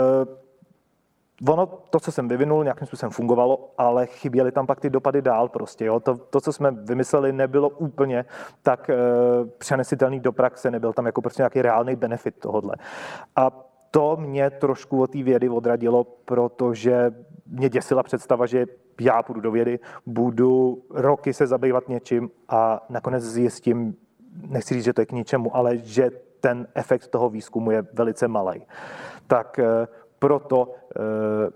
ono, 1.47 1.67
to, 1.67 2.01
co 2.01 2.13
jsem 2.13 2.29
vyvinul, 2.29 2.65
nějakým 2.65 2.87
způsobem 2.87 3.11
fungovalo, 3.11 3.71
ale 3.79 4.07
chyběly 4.07 4.53
tam 4.53 4.67
pak 4.67 4.81
ty 4.81 4.91
dopady 4.91 5.23
dál 5.23 5.49
prostě. 5.49 5.85
Jo? 5.85 6.01
To, 6.01 6.17
to, 6.17 6.41
co 6.41 6.53
jsme 6.53 6.71
vymysleli, 6.71 7.33
nebylo 7.33 7.69
úplně 7.69 8.25
tak 8.63 8.91
e, 8.91 8.97
přenesitelný 9.59 10.21
do 10.21 10.33
praxe, 10.33 10.71
nebyl 10.71 10.93
tam 10.93 11.07
jako 11.07 11.23
prostě 11.23 11.43
nějaký 11.43 11.63
reálný 11.63 11.97
benefit 11.97 12.39
tohodle. 12.39 12.75
A 13.37 13.69
to 13.91 14.17
mě 14.17 14.51
trošku 14.51 15.03
od 15.03 15.11
té 15.11 15.23
vědy 15.23 15.49
odradilo, 15.49 16.05
protože 16.05 17.11
mě 17.47 17.69
děsila 17.69 18.03
představa, 18.03 18.47
že 18.47 18.67
já 19.01 19.23
půjdu 19.23 19.41
do 19.41 19.51
vědy, 19.51 19.79
budu 20.07 20.83
roky 20.91 21.35
se 21.35 21.47
zabývat 21.47 21.89
něčím 21.89 22.31
a 22.49 22.87
nakonec 22.89 23.25
zjistím, 23.25 23.97
nechci 24.49 24.75
říct, 24.75 24.85
že 24.85 24.93
to 24.93 25.01
je 25.01 25.07
k 25.07 25.13
ničemu, 25.13 25.57
ale 25.57 25.77
že 25.77 26.11
ten 26.41 26.67
efekt 26.75 27.09
toho 27.09 27.31
výzkumu 27.31 27.71
je 27.71 27.87
velice 27.93 28.29
malý. 28.29 28.67
Tak 29.27 29.59
eh, 29.59 29.87
proto 30.19 30.75
eh, 30.75 31.01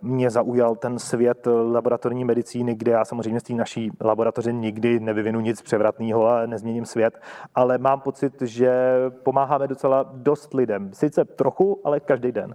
mě 0.03 0.31
zaujal 0.31 0.77
ten 0.77 0.99
svět 0.99 1.47
laboratorní 1.73 2.25
medicíny, 2.25 2.75
kde 2.75 2.93
já 2.93 3.05
samozřejmě 3.05 3.41
z 3.41 3.43
té 3.43 3.55
naší 3.55 3.91
laboratoře 4.01 4.53
nikdy 4.53 5.01
nevyvinu 5.01 5.41
nic 5.41 5.63
převratného 5.63 6.29
a 6.29 6.47
nezměním 6.47 6.87
svět, 6.87 7.21
ale 7.55 7.79
mám 7.79 8.01
pocit, 8.01 8.43
že 8.43 8.95
pomáháme 9.23 9.69
docela 9.69 10.11
dost 10.13 10.55
lidem. 10.55 10.91
Sice 10.93 11.25
trochu, 11.25 11.81
ale 11.85 12.01
každý 12.01 12.33
den. 12.33 12.55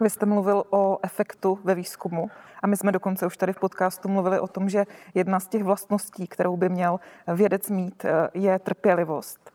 Vy 0.00 0.10
jste 0.10 0.26
mluvil 0.26 0.64
o 0.70 0.98
efektu 1.02 1.58
ve 1.64 1.74
výzkumu 1.74 2.30
a 2.62 2.66
my 2.66 2.76
jsme 2.76 2.92
dokonce 2.92 3.26
už 3.26 3.36
tady 3.36 3.52
v 3.52 3.60
podcastu 3.60 4.08
mluvili 4.08 4.40
o 4.40 4.48
tom, 4.48 4.68
že 4.68 4.84
jedna 5.14 5.40
z 5.40 5.48
těch 5.48 5.64
vlastností, 5.64 6.26
kterou 6.26 6.56
by 6.56 6.68
měl 6.68 7.00
vědec 7.34 7.70
mít, 7.70 8.04
eh, 8.04 8.28
je 8.34 8.58
trpělivost. 8.58 9.50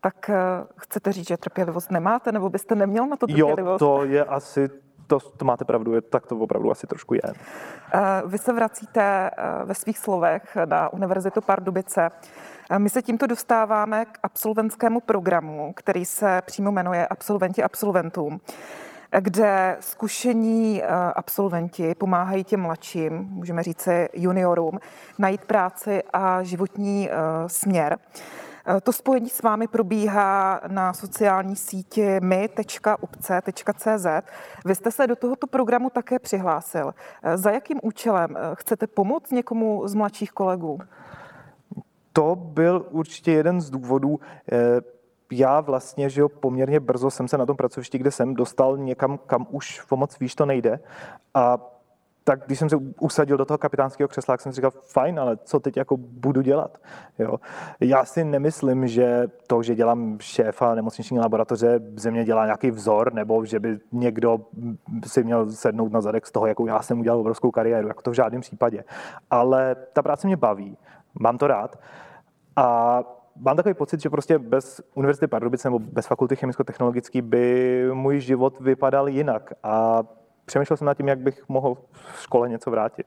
Tak 0.00 0.30
eh, 0.30 0.36
chcete 0.76 1.12
říct, 1.12 1.28
že 1.28 1.36
trpělivost 1.36 1.90
nemáte, 1.90 2.32
nebo 2.32 2.50
byste 2.50 2.74
neměl 2.74 3.06
na 3.06 3.16
to 3.16 3.26
trpělivost? 3.26 3.82
Jo, 3.82 3.88
to 3.88 4.04
je 4.04 4.24
asi 4.24 4.68
to, 5.06 5.20
to 5.20 5.44
máte 5.44 5.64
pravdu, 5.64 6.00
tak 6.00 6.26
to 6.26 6.36
opravdu 6.36 6.70
asi 6.70 6.86
trošku 6.86 7.14
je. 7.14 7.22
Eh, 7.26 8.00
vy 8.26 8.38
se 8.38 8.52
vracíte 8.52 9.30
ve 9.64 9.74
svých 9.74 9.98
slovech 9.98 10.56
na 10.64 10.92
Univerzitu 10.92 11.40
Pardubice. 11.40 12.10
My 12.78 12.90
se 12.90 13.02
tímto 13.02 13.26
dostáváme 13.26 14.04
k 14.04 14.18
absolventskému 14.22 15.00
programu, 15.00 15.72
který 15.76 16.04
se 16.04 16.42
přímo 16.46 16.72
jmenuje 16.72 17.06
Absolventi 17.06 17.62
absolventům 17.62 18.40
kde 19.20 19.76
zkušení 19.80 20.82
eh, 20.82 20.86
absolventi 21.14 21.94
pomáhají 21.94 22.44
těm 22.44 22.60
mladším, 22.60 23.12
můžeme 23.12 23.62
říct 23.62 23.88
juniorům, 24.12 24.80
najít 25.18 25.44
práci 25.44 26.02
a 26.12 26.42
životní 26.42 27.10
eh, 27.10 27.14
směr. 27.46 27.98
Eh, 28.66 28.80
to 28.80 28.92
spojení 28.92 29.28
s 29.28 29.42
vámi 29.42 29.68
probíhá 29.68 30.60
na 30.68 30.92
sociální 30.92 31.56
síti 31.56 32.20
my.upce.cz. 32.20 34.06
Vy 34.64 34.74
jste 34.74 34.90
se 34.90 35.06
do 35.06 35.16
tohoto 35.16 35.46
programu 35.46 35.90
také 35.90 36.18
přihlásil. 36.18 36.94
Za 37.34 37.50
jakým 37.50 37.80
účelem 37.82 38.36
chcete 38.54 38.86
pomoct 38.86 39.32
někomu 39.32 39.88
z 39.88 39.94
mladších 39.94 40.32
kolegů? 40.32 40.78
To 42.12 42.36
byl 42.36 42.86
určitě 42.90 43.32
jeden 43.32 43.60
z 43.60 43.70
důvodů 43.70 44.20
já 45.32 45.60
vlastně, 45.60 46.10
že 46.10 46.20
jo, 46.20 46.28
poměrně 46.28 46.80
brzo 46.80 47.10
jsem 47.10 47.28
se 47.28 47.38
na 47.38 47.46
tom 47.46 47.56
pracovišti, 47.56 47.98
kde 47.98 48.10
jsem, 48.10 48.34
dostal 48.34 48.78
někam, 48.78 49.18
kam 49.26 49.46
už 49.50 49.80
pomoc 49.82 50.18
víš, 50.18 50.34
to 50.34 50.46
nejde. 50.46 50.80
A 51.34 51.73
tak 52.24 52.46
když 52.46 52.58
jsem 52.58 52.68
se 52.68 52.76
usadil 53.00 53.36
do 53.36 53.44
toho 53.44 53.58
kapitánského 53.58 54.08
křesla, 54.08 54.32
tak 54.32 54.40
jsem 54.40 54.52
si 54.52 54.56
říkal, 54.56 54.70
fajn, 54.70 55.20
ale 55.20 55.36
co 55.36 55.60
teď 55.60 55.76
jako 55.76 55.96
budu 55.96 56.42
dělat? 56.42 56.78
Jo. 57.18 57.36
Já 57.80 58.04
si 58.04 58.24
nemyslím, 58.24 58.88
že 58.88 59.26
to, 59.46 59.62
že 59.62 59.74
dělám 59.74 60.16
šéfa 60.20 60.74
nemocniční 60.74 61.18
laboratoře, 61.18 61.80
ze 61.96 62.10
mě 62.10 62.24
dělá 62.24 62.44
nějaký 62.44 62.70
vzor, 62.70 63.14
nebo 63.14 63.44
že 63.44 63.60
by 63.60 63.78
někdo 63.92 64.40
si 65.06 65.24
měl 65.24 65.50
sednout 65.50 65.92
na 65.92 66.00
zadek 66.00 66.26
z 66.26 66.32
toho, 66.32 66.46
jakou 66.46 66.66
já 66.66 66.82
jsem 66.82 67.00
udělal 67.00 67.20
obrovskou 67.20 67.50
kariéru, 67.50 67.88
jako 67.88 68.02
to 68.02 68.10
v 68.10 68.14
žádném 68.14 68.40
případě. 68.40 68.84
Ale 69.30 69.76
ta 69.92 70.02
práce 70.02 70.26
mě 70.26 70.36
baví, 70.36 70.76
mám 71.20 71.38
to 71.38 71.46
rád. 71.46 71.78
A 72.56 73.00
mám 73.36 73.56
takový 73.56 73.74
pocit, 73.74 74.00
že 74.00 74.10
prostě 74.10 74.38
bez 74.38 74.80
Univerzity 74.94 75.26
Pardubice 75.26 75.68
nebo 75.68 75.78
bez 75.78 76.06
fakulty 76.06 76.36
chemicko-technologické 76.36 77.22
by 77.22 77.86
můj 77.92 78.20
život 78.20 78.60
vypadal 78.60 79.08
jinak. 79.08 79.52
A 79.62 80.02
přemýšlel 80.44 80.76
jsem 80.76 80.86
nad 80.86 80.96
tím, 80.96 81.08
jak 81.08 81.18
bych 81.18 81.48
mohl 81.48 81.76
v 81.92 82.22
škole 82.22 82.48
něco 82.48 82.70
vrátit. 82.70 83.06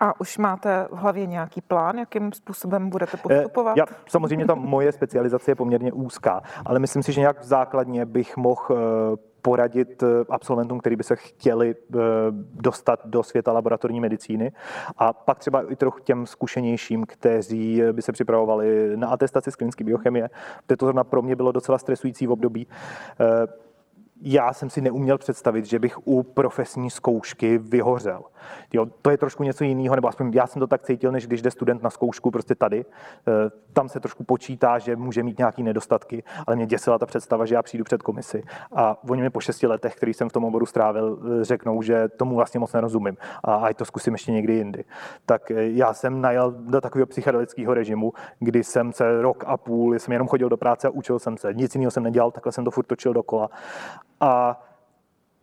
A 0.00 0.20
už 0.20 0.38
máte 0.38 0.88
v 0.90 0.96
hlavě 0.96 1.26
nějaký 1.26 1.60
plán, 1.60 1.98
jakým 1.98 2.32
způsobem 2.32 2.90
budete 2.90 3.12
eh, 3.14 3.22
postupovat? 3.22 3.76
Já, 3.76 3.84
samozřejmě 4.08 4.46
ta 4.46 4.54
moje 4.54 4.92
specializace 4.92 5.50
je 5.50 5.54
poměrně 5.54 5.92
úzká, 5.92 6.42
ale 6.64 6.78
myslím 6.78 7.02
si, 7.02 7.12
že 7.12 7.20
nějak 7.20 7.44
základně 7.44 8.06
bych 8.06 8.36
mohl 8.36 8.62
eh, 8.70 8.76
poradit 9.42 10.02
eh, 10.02 10.06
absolventům, 10.28 10.80
kteří 10.80 10.96
by 10.96 11.04
se 11.04 11.16
chtěli 11.16 11.74
dostat 12.54 13.00
do 13.04 13.22
světa 13.22 13.52
laboratorní 13.52 14.00
medicíny 14.00 14.52
a 14.96 15.12
pak 15.12 15.38
třeba 15.38 15.72
i 15.72 15.76
trochu 15.76 15.98
těm 15.98 16.26
zkušenějším, 16.26 17.06
kteří 17.06 17.82
by 17.92 18.02
se 18.02 18.12
připravovali 18.12 18.96
na 18.96 19.08
atestaci 19.08 19.52
z 19.52 19.56
klinické 19.56 19.84
biochemie. 19.84 20.30
To 20.66 20.86
zrovna 20.86 21.04
pro 21.04 21.22
mě 21.22 21.36
bylo 21.36 21.52
docela 21.52 21.78
stresující 21.78 22.26
v 22.26 22.32
období 22.32 22.66
já 24.24 24.52
jsem 24.52 24.70
si 24.70 24.80
neuměl 24.80 25.18
představit, 25.18 25.66
že 25.66 25.78
bych 25.78 26.06
u 26.06 26.22
profesní 26.22 26.90
zkoušky 26.90 27.58
vyhořel. 27.58 28.22
Jo, 28.72 28.86
to 29.02 29.10
je 29.10 29.16
trošku 29.16 29.42
něco 29.42 29.64
jiného, 29.64 29.94
nebo 29.94 30.08
aspoň 30.08 30.32
já 30.34 30.46
jsem 30.46 30.60
to 30.60 30.66
tak 30.66 30.82
cítil, 30.82 31.12
než 31.12 31.26
když 31.26 31.42
jde 31.42 31.50
student 31.50 31.82
na 31.82 31.90
zkoušku 31.90 32.30
prostě 32.30 32.54
tady. 32.54 32.84
Eh, 32.84 33.50
tam 33.72 33.88
se 33.88 34.00
trošku 34.00 34.24
počítá, 34.24 34.78
že 34.78 34.96
může 34.96 35.22
mít 35.22 35.38
nějaké 35.38 35.62
nedostatky, 35.62 36.22
ale 36.46 36.56
mě 36.56 36.66
děsila 36.66 36.98
ta 36.98 37.06
představa, 37.06 37.46
že 37.46 37.54
já 37.54 37.62
přijdu 37.62 37.84
před 37.84 38.02
komisi 38.02 38.42
a 38.72 38.98
oni 39.08 39.22
mi 39.22 39.30
po 39.30 39.40
šesti 39.40 39.66
letech, 39.66 39.96
který 39.96 40.14
jsem 40.14 40.28
v 40.28 40.32
tom 40.32 40.44
oboru 40.44 40.66
strávil, 40.66 41.18
eh, 41.40 41.44
řeknou, 41.44 41.82
že 41.82 42.08
tomu 42.08 42.34
vlastně 42.34 42.60
moc 42.60 42.72
nerozumím 42.72 43.16
a 43.44 43.54
ať 43.54 43.76
to 43.76 43.84
zkusím 43.84 44.14
ještě 44.14 44.32
někdy 44.32 44.52
jindy. 44.52 44.84
Tak 45.26 45.50
eh, 45.50 45.54
já 45.70 45.94
jsem 45.94 46.20
najel 46.20 46.50
do 46.50 46.80
takového 46.80 47.06
psychedelického 47.06 47.74
režimu, 47.74 48.12
kdy 48.38 48.64
jsem 48.64 48.92
se 48.92 49.22
rok 49.22 49.44
a 49.46 49.56
půl, 49.56 49.94
jsem 49.98 50.12
jenom 50.12 50.28
chodil 50.28 50.48
do 50.48 50.56
práce 50.56 50.88
a 50.88 50.90
učil 50.90 51.18
jsem 51.18 51.36
se. 51.36 51.54
Nic 51.54 51.74
jiného 51.74 51.90
jsem 51.90 52.02
nedělal, 52.02 52.30
takhle 52.30 52.52
jsem 52.52 52.64
to 52.64 52.70
furt 52.70 52.86
točil 52.86 53.12
dokola. 53.12 53.50
A 54.20 54.62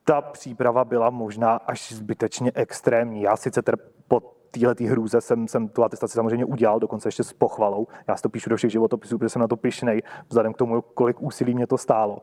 ta 0.06 0.22
příprava 0.22 0.86
byla 0.86 1.10
možná 1.10 1.56
až 1.56 1.92
zbytečně 1.92 2.52
extrémní. 2.56 3.22
Já 3.22 3.38
sice 3.38 3.62
ter 3.62 3.78
po 4.08 4.22
téhle 4.52 4.76
hrůze 4.90 5.22
jsem, 5.22 5.48
jsem 5.48 5.68
tu 5.68 5.84
atestaci 5.84 6.14
samozřejmě 6.14 6.46
udělal, 6.46 6.80
dokonce 6.80 7.08
ještě 7.08 7.24
s 7.24 7.34
pochvalou. 7.34 7.88
Já 8.08 8.16
si 8.16 8.22
to 8.22 8.30
píšu 8.30 8.50
do 8.50 8.58
všech 8.58 8.72
životopisů, 8.72 9.18
protože 9.18 9.30
jsem 9.30 9.40
na 9.40 9.48
to 9.48 9.58
pišnej, 9.58 10.02
vzhledem 10.30 10.54
k 10.54 10.58
tomu, 10.58 10.82
kolik 10.82 11.22
úsilí 11.22 11.54
mě 11.54 11.68
to 11.68 11.78
stálo. 11.78 12.22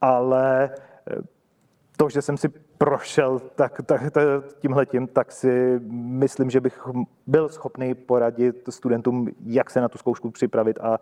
Ale 0.00 0.70
eh, 1.10 1.16
to, 1.96 2.08
že 2.08 2.22
jsem 2.22 2.36
si 2.36 2.48
prošel 2.78 3.38
tak, 3.38 3.82
tak, 3.86 4.10
tak, 4.10 4.24
tímhletím, 4.58 5.06
tak 5.06 5.32
si 5.32 5.80
myslím, 5.90 6.50
že 6.50 6.60
bych 6.60 6.88
byl 7.26 7.48
schopný 7.48 7.94
poradit 7.94 8.68
studentům, 8.70 9.28
jak 9.44 9.70
se 9.70 9.80
na 9.80 9.88
tu 9.88 9.98
zkoušku 9.98 10.30
připravit 10.30 10.78
a 10.80 10.98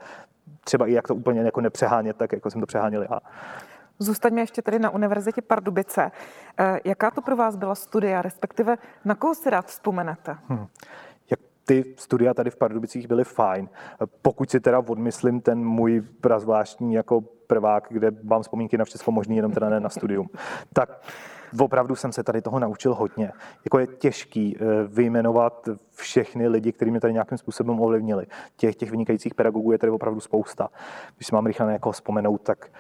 třeba 0.64 0.87
i 0.87 0.92
jak 0.92 1.08
to 1.08 1.14
úplně 1.14 1.40
jako 1.40 1.61
nepřehánět, 1.61 2.16
tak 2.16 2.32
jako 2.32 2.50
jsem 2.50 2.61
to 2.61 2.66
přeháněl 2.66 3.02
já. 3.02 3.20
Zůstaňme 3.99 4.40
ještě 4.40 4.62
tady 4.62 4.78
na 4.78 4.90
Univerzitě 4.90 5.43
Pardubice. 5.43 6.11
Eh, 6.59 6.81
jaká 6.85 7.11
to 7.11 7.23
pro 7.23 7.37
vás 7.37 7.57
byla 7.57 7.75
studia, 7.75 8.23
respektive 8.23 8.78
na 9.05 9.14
koho 9.14 9.35
si 9.35 9.50
rád 9.50 9.67
vzpomenete? 9.67 10.37
Hmm. 10.49 10.67
Ty 11.69 11.95
studia 11.97 12.35
tady 12.35 12.50
v 12.50 12.57
Pardubicích 12.57 13.09
byly 13.09 13.25
fajn. 13.25 13.69
Pokud 14.23 14.50
si 14.50 14.61
teda 14.61 14.78
odmyslím 14.78 15.40
ten 15.40 15.64
můj 15.64 16.00
prazvláštní 16.21 16.95
jako 16.95 17.21
prvák, 17.21 17.87
kde 17.90 18.11
mám 18.23 18.43
vzpomínky 18.43 18.78
na 18.78 18.85
všechno 18.85 19.12
možný, 19.12 19.37
jenom 19.37 19.52
teda 19.52 19.69
ne 19.69 19.81
na 19.81 19.88
studium, 19.88 20.28
tak 20.73 21.00
opravdu 21.61 21.97
jsem 21.97 22.12
se 22.12 22.23
tady 22.23 22.43
toho 22.43 22.59
naučil 22.59 22.95
hodně. 22.95 23.33
Jako 23.64 23.78
je 23.78 23.87
těžký 23.87 24.57
eh, 24.57 24.64
vyjmenovat 24.87 25.69
všechny 25.95 26.49
lidi, 26.49 26.73
kteří 26.73 26.90
mě 26.90 27.00
tady 27.00 27.12
nějakým 27.12 27.38
způsobem 27.38 27.81
ovlivnili. 27.81 28.26
Těch, 28.57 28.76
těch 28.76 28.90
vynikajících 28.90 29.35
pedagogů 29.35 29.73
je 29.73 29.78
tady 29.78 29.90
opravdu 29.90 30.21
spousta. 30.21 30.69
Když 31.17 31.26
si 31.26 31.35
mám 31.35 31.47
rychle 31.47 31.67
na 31.67 31.73
někoho 31.73 31.93
vzpomenout, 31.93 32.43
tak 32.43 32.71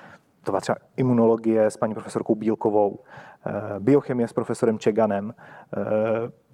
to 0.44 0.52
byla 0.52 0.60
třeba 0.60 0.78
imunologie 0.96 1.66
s 1.66 1.76
paní 1.76 1.94
profesorkou 1.94 2.34
Bílkovou, 2.34 2.98
eh, 3.46 3.52
biochemie 3.78 4.28
s 4.28 4.32
profesorem 4.32 4.78
Čeganem, 4.78 5.34
eh, 5.76 5.80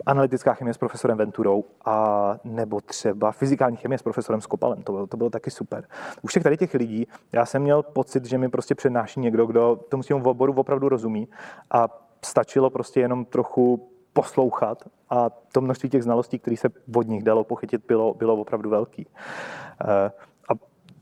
analytická 0.07 0.55
chemie 0.55 0.75
s 0.75 0.79
profesorem 0.79 1.19
Venturou 1.19 1.65
a 1.85 2.37
nebo 2.45 2.81
třeba 2.81 3.33
fyzikální 3.33 3.77
chemie 3.77 3.99
s 3.99 4.03
profesorem 4.03 4.41
Skopalem. 4.41 4.83
To 4.83 4.93
bylo, 4.93 5.07
to 5.07 5.17
bylo 5.17 5.31
taky 5.31 5.51
super. 5.51 5.85
U 6.23 6.27
všech 6.27 6.43
tady 6.43 6.57
těch 6.57 6.75
lidí 6.75 7.07
já 7.33 7.47
jsem 7.47 7.63
měl 7.63 7.83
pocit, 7.83 8.25
že 8.25 8.39
mi 8.39 8.49
prostě 8.49 8.75
přednáší 8.75 9.21
někdo, 9.21 9.47
kdo 9.47 9.81
tomu 9.89 10.03
svým 10.03 10.27
oboru 10.27 10.53
opravdu 10.53 10.89
rozumí 10.89 11.29
a 11.71 11.89
stačilo 12.25 12.71
prostě 12.71 13.01
jenom 13.01 13.25
trochu 13.25 13.91
poslouchat 14.13 14.85
a 15.11 15.31
to 15.31 15.61
množství 15.61 15.89
těch 15.89 16.03
znalostí, 16.03 16.39
které 16.39 16.57
se 16.57 16.69
od 16.97 17.09
nich 17.09 17.23
dalo 17.23 17.45
pochytit, 17.45 17.83
bylo, 17.87 18.15
bylo 18.15 18.37
opravdu 18.37 18.71
velký. 18.71 19.07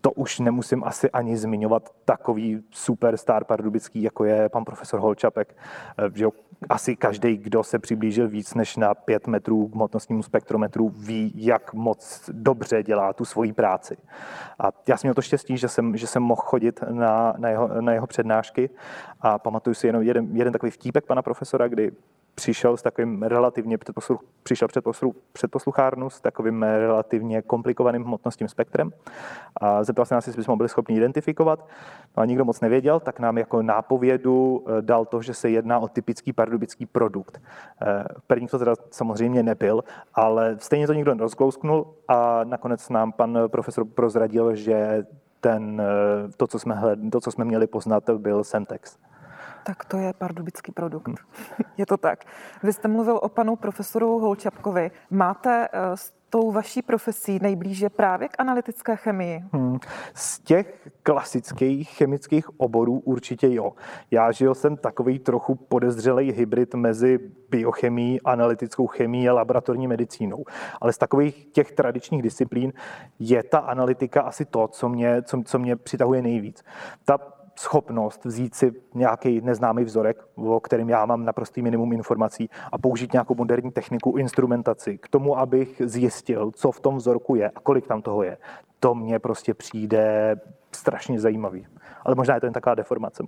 To 0.02 0.10
už 0.10 0.38
nemusím 0.38 0.84
asi 0.84 1.10
ani 1.10 1.36
zmiňovat 1.36 1.90
takový 2.04 2.62
superstar 2.70 3.44
pardubický, 3.44 4.02
jako 4.02 4.24
je 4.24 4.48
pan 4.48 4.64
profesor 4.64 5.00
Holčapek. 5.00 5.56
Eh, 5.98 6.10
že 6.14 6.26
asi 6.68 6.96
každý, 6.96 7.36
kdo 7.36 7.62
se 7.62 7.78
přiblížil 7.78 8.28
víc 8.28 8.54
než 8.54 8.76
na 8.76 8.94
pět 8.94 9.26
metrů 9.26 9.68
k 9.68 9.74
hmotnostnímu 9.74 10.22
spektrometru, 10.22 10.88
ví, 10.88 11.32
jak 11.34 11.74
moc 11.74 12.30
dobře 12.32 12.82
dělá 12.82 13.12
tu 13.12 13.24
svoji 13.24 13.52
práci. 13.52 13.96
A 14.58 14.68
já 14.86 14.96
jsem 14.96 15.08
měl 15.08 15.14
to 15.14 15.22
štěstí, 15.22 15.56
že 15.56 15.68
jsem, 15.68 15.96
že 15.96 16.06
jsem 16.06 16.22
mohl 16.22 16.42
chodit 16.42 16.80
na, 16.90 17.34
na, 17.38 17.48
jeho, 17.48 17.80
na 17.80 17.92
jeho 17.92 18.06
přednášky 18.06 18.70
a 19.20 19.38
pamatuju 19.38 19.74
si 19.74 19.86
jenom 19.86 20.02
jeden, 20.02 20.36
jeden 20.36 20.52
takový 20.52 20.70
vtípek 20.70 21.06
pana 21.06 21.22
profesora, 21.22 21.68
kdy 21.68 21.92
přišel 22.34 22.76
s 22.76 22.82
takovým 22.82 23.22
relativně, 23.22 23.78
přišel 24.42 24.68
před, 24.68 24.84
poslu, 24.84 25.14
před 25.32 25.50
posluchárnu 25.50 26.10
s 26.10 26.20
takovým 26.20 26.62
relativně 26.62 27.42
komplikovaným 27.42 28.04
hmotnostním 28.04 28.48
spektrem 28.48 28.90
a 29.56 29.84
zeptal 29.84 30.04
se 30.04 30.14
nás, 30.14 30.26
jestli 30.26 30.40
bychom 30.40 30.58
byli 30.58 30.68
schopni 30.68 30.96
identifikovat. 30.96 31.68
No 32.16 32.22
a 32.22 32.26
nikdo 32.26 32.44
moc 32.44 32.60
nevěděl, 32.60 33.00
tak 33.00 33.20
nám 33.20 33.38
jako 33.38 33.62
nápovědu 33.62 34.64
eh, 34.66 34.82
dal 34.82 35.04
to, 35.04 35.22
že 35.22 35.34
se 35.34 35.50
jedná 35.50 35.78
o 35.78 35.88
typický 35.88 36.32
pardubický 36.32 36.86
produkt. 36.86 37.42
Eh, 37.82 38.04
První 38.26 38.48
to 38.48 38.58
teda 38.58 38.74
samozřejmě 38.90 39.42
nebyl, 39.42 39.84
ale 40.14 40.56
stejně 40.58 40.86
to 40.86 40.92
nikdo 40.92 41.14
nerozklousknul 41.14 41.94
a 42.08 42.44
nakonec 42.44 42.88
nám 42.88 43.12
pan 43.12 43.38
profesor 43.48 43.84
prozradil, 43.84 44.54
že 44.54 45.06
ten, 45.40 45.82
eh, 45.82 46.28
to, 46.36 46.46
co 46.46 46.58
jsme, 46.58 46.74
hled, 46.74 46.98
to, 47.12 47.20
co 47.20 47.30
jsme 47.30 47.44
měli 47.44 47.66
poznat, 47.66 48.10
byl 48.10 48.44
Semtex. 48.44 48.98
Tak 49.64 49.84
to 49.84 49.98
je 49.98 50.12
pardubický 50.12 50.72
produkt. 50.72 51.06
Hmm. 51.06 51.16
je 51.76 51.86
to 51.86 51.96
tak. 51.96 52.24
Vy 52.62 52.72
jste 52.72 52.88
mluvil 52.88 53.16
o 53.22 53.28
panu 53.28 53.56
profesoru 53.56 54.18
Holčapkovi. 54.18 54.90
Máte 55.10 55.68
eh, 55.72 55.96
s 55.96 56.12
tou 56.32 56.52
vaší 56.52 56.82
profesí 56.82 57.38
nejblíže 57.42 57.90
právě 57.90 58.28
k 58.28 58.32
analytické 58.38 58.96
chemii? 58.96 59.44
Hmm. 59.52 59.78
Z 60.14 60.38
těch 60.38 60.88
klasických 61.02 61.88
chemických 61.90 62.60
oborů 62.60 62.98
určitě 62.98 63.54
jo. 63.54 63.72
Já 64.10 64.32
žil 64.32 64.54
jsem 64.54 64.76
takový 64.76 65.18
trochu 65.18 65.54
podezřelý 65.54 66.32
hybrid 66.32 66.74
mezi 66.74 67.18
biochemií, 67.50 68.20
analytickou 68.22 68.86
chemií 68.86 69.28
a 69.28 69.32
laboratorní 69.32 69.88
medicínou. 69.88 70.44
Ale 70.80 70.92
z 70.92 70.98
takových 70.98 71.46
těch 71.52 71.72
tradičních 71.72 72.22
disciplín 72.22 72.72
je 73.18 73.42
ta 73.42 73.58
analytika 73.58 74.22
asi 74.22 74.44
to, 74.44 74.68
co 74.68 74.88
mě, 74.88 75.22
co, 75.22 75.42
co 75.44 75.58
mě 75.58 75.76
přitahuje 75.76 76.22
nejvíc. 76.22 76.64
Ta 77.04 77.18
schopnost 77.56 78.24
vzít 78.24 78.54
si 78.54 78.72
nějaký 78.94 79.40
neznámý 79.40 79.84
vzorek, 79.84 80.24
o 80.34 80.60
kterém 80.60 80.88
já 80.88 81.06
mám 81.06 81.24
naprostý 81.24 81.62
minimum 81.62 81.92
informací 81.92 82.50
a 82.72 82.78
použít 82.78 83.12
nějakou 83.12 83.34
moderní 83.34 83.70
techniku, 83.70 84.16
instrumentaci 84.16 84.98
k 84.98 85.08
tomu, 85.08 85.38
abych 85.38 85.82
zjistil, 85.84 86.50
co 86.50 86.72
v 86.72 86.80
tom 86.80 86.96
vzorku 86.96 87.34
je 87.34 87.50
a 87.50 87.60
kolik 87.60 87.86
tam 87.86 88.02
toho 88.02 88.22
je. 88.22 88.36
To 88.80 88.94
mně 88.94 89.18
prostě 89.18 89.54
přijde 89.54 90.36
strašně 90.72 91.20
zajímavý. 91.20 91.66
Ale 92.04 92.14
možná 92.14 92.34
je 92.34 92.40
to 92.40 92.46
jen 92.46 92.52
taková 92.52 92.74
deformace. 92.74 93.24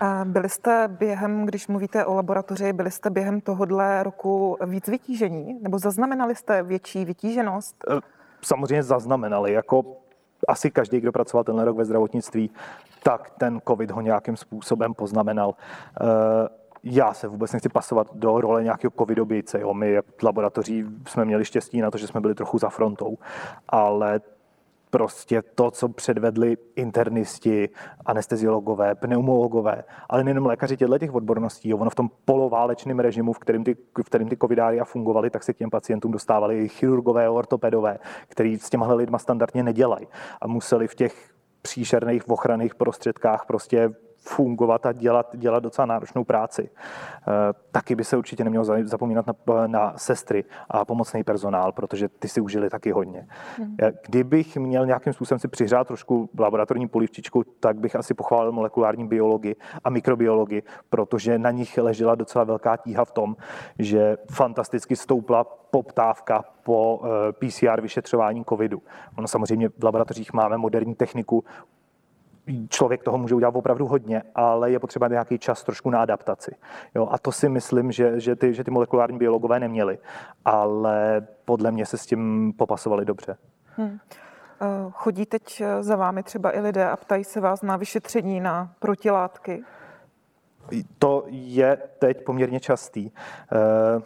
A 0.00 0.24
byli 0.24 0.48
jste 0.48 0.88
během, 0.88 1.46
když 1.46 1.68
mluvíte 1.68 2.04
o 2.04 2.14
laboratoři, 2.14 2.72
byli 2.72 2.90
jste 2.90 3.10
během 3.10 3.40
tohohle 3.40 4.02
roku 4.02 4.56
víc 4.66 4.88
vytížení? 4.88 5.58
Nebo 5.62 5.78
zaznamenali 5.78 6.34
jste 6.34 6.62
větší 6.62 7.04
vytíženost? 7.04 7.84
Eh, 7.90 8.00
samozřejmě 8.42 8.82
zaznamenali. 8.82 9.52
Jako 9.52 9.96
asi 10.48 10.70
každý, 10.70 11.00
kdo 11.00 11.12
pracoval 11.12 11.44
tenhle 11.44 11.64
rok 11.64 11.76
ve 11.76 11.84
zdravotnictví, 11.84 12.50
tak 13.02 13.30
ten 13.38 13.60
covid 13.68 13.90
ho 13.90 14.00
nějakým 14.00 14.36
způsobem 14.36 14.94
poznamenal. 14.94 15.54
Eh, 16.00 16.04
já 16.84 17.14
se 17.14 17.28
vůbec 17.28 17.52
nechci 17.52 17.68
pasovat 17.68 18.06
do 18.14 18.40
role 18.40 18.62
nějakého 18.62 18.92
covidobijce. 18.98 19.60
Jo. 19.60 19.74
My 19.74 20.00
v 20.18 20.22
laboratoří 20.22 20.84
jsme 21.08 21.24
měli 21.24 21.44
štěstí 21.44 21.80
na 21.80 21.90
to, 21.90 21.98
že 21.98 22.06
jsme 22.06 22.20
byli 22.20 22.34
trochu 22.34 22.58
za 22.58 22.68
frontou, 22.68 23.18
ale 23.68 24.20
prostě 24.94 25.42
to, 25.54 25.70
co 25.70 25.88
předvedli 25.88 26.56
internisti, 26.76 27.68
anesteziologové, 28.06 28.94
pneumologové, 28.94 29.84
ale 30.08 30.24
nejenom 30.24 30.46
lékaři 30.46 30.76
těchto 30.76 30.98
těch 30.98 31.14
odborností. 31.14 31.68
Jo. 31.68 31.78
Ono 31.78 31.90
v 31.90 31.94
tom 31.94 32.10
poloválečném 32.24 32.98
režimu, 32.98 33.32
v 33.32 33.38
kterém 33.38 33.64
ty, 33.64 33.74
v 33.74 34.04
kterým 34.04 34.28
ty 34.28 34.36
covidária 34.36 34.84
fungovaly, 34.84 35.30
tak 35.30 35.42
se 35.42 35.52
k 35.52 35.56
těm 35.56 35.70
pacientům 35.70 36.12
dostávali 36.12 36.58
i 36.58 36.68
chirurgové, 36.68 37.28
ortopedové, 37.28 37.98
kteří 38.28 38.58
s 38.58 38.70
těma 38.70 38.94
lidma 38.94 39.18
standardně 39.18 39.62
nedělají 39.62 40.06
a 40.40 40.46
museli 40.46 40.88
v 40.88 40.94
těch 40.94 41.34
příšerných 41.62 42.28
ochranných 42.28 42.74
prostředkách 42.74 43.44
prostě 43.46 43.90
fungovat 44.24 44.86
a 44.86 44.92
dělat, 44.92 45.36
dělat 45.36 45.62
docela 45.62 45.86
náročnou 45.86 46.24
práci. 46.24 46.70
Eh, 46.70 47.30
taky 47.72 47.94
by 47.94 48.04
se 48.04 48.16
určitě 48.16 48.44
nemělo 48.44 48.64
zapomínat 48.82 49.26
na, 49.26 49.66
na 49.66 49.92
sestry 49.96 50.44
a 50.68 50.84
pomocný 50.84 51.24
personál, 51.24 51.72
protože 51.72 52.08
ty 52.08 52.28
si 52.28 52.40
užili 52.40 52.70
taky 52.70 52.90
hodně. 52.90 53.26
Hmm. 53.58 53.76
Eh, 53.82 53.92
kdybych 54.06 54.56
měl 54.56 54.86
nějakým 54.86 55.12
způsobem 55.12 55.38
si 55.38 55.48
přihrát 55.48 55.86
trošku 55.86 56.30
laboratorní 56.38 56.88
polivčičku, 56.88 57.44
tak 57.60 57.76
bych 57.76 57.96
asi 57.96 58.14
pochválil 58.14 58.52
molekulární 58.52 59.08
biologii 59.08 59.56
a 59.84 59.90
mikrobiologii, 59.90 60.62
protože 60.90 61.38
na 61.38 61.50
nich 61.50 61.78
ležela 61.78 62.14
docela 62.14 62.44
velká 62.44 62.76
tíha 62.76 63.04
v 63.04 63.12
tom, 63.12 63.36
že 63.78 64.16
fantasticky 64.30 64.96
stoupla 64.96 65.44
poptávka 65.74 66.44
po 66.62 67.00
eh, 67.02 67.32
PCR 67.32 67.80
vyšetřování 67.80 68.44
covidu. 68.44 68.82
Ono 69.18 69.28
samozřejmě 69.28 69.68
v 69.68 69.84
laboratořích 69.84 70.32
máme 70.32 70.58
moderní 70.58 70.94
techniku, 70.94 71.44
člověk 72.68 73.02
toho 73.02 73.18
může 73.18 73.34
udělat 73.34 73.56
opravdu 73.56 73.86
hodně, 73.86 74.22
ale 74.34 74.70
je 74.70 74.78
potřeba 74.78 75.08
nějaký 75.08 75.38
čas 75.38 75.64
trošku 75.64 75.90
na 75.90 76.02
adaptaci. 76.02 76.54
Jo, 76.94 77.08
a 77.10 77.18
to 77.18 77.32
si 77.32 77.48
myslím, 77.48 77.92
že, 77.92 78.20
že, 78.20 78.36
ty, 78.36 78.54
že 78.54 78.64
ty 78.64 78.70
molekulární 78.70 79.18
biologové 79.18 79.60
neměli, 79.60 79.98
ale 80.44 81.26
podle 81.44 81.70
mě 81.70 81.86
se 81.86 81.98
s 81.98 82.06
tím 82.06 82.52
popasovali 82.56 83.04
dobře. 83.04 83.36
Hmm. 83.76 83.98
Chodí 84.92 85.26
teď 85.26 85.62
za 85.80 85.96
vámi 85.96 86.22
třeba 86.22 86.56
i 86.56 86.60
lidé 86.60 86.90
a 86.90 86.96
ptají 86.96 87.24
se 87.24 87.40
vás 87.40 87.62
na 87.62 87.76
vyšetření 87.76 88.40
na 88.40 88.72
protilátky? 88.78 89.64
To 90.98 91.24
je 91.28 91.78
teď 91.98 92.24
poměrně 92.24 92.60
častý. 92.60 93.10
Uh, 93.10 94.02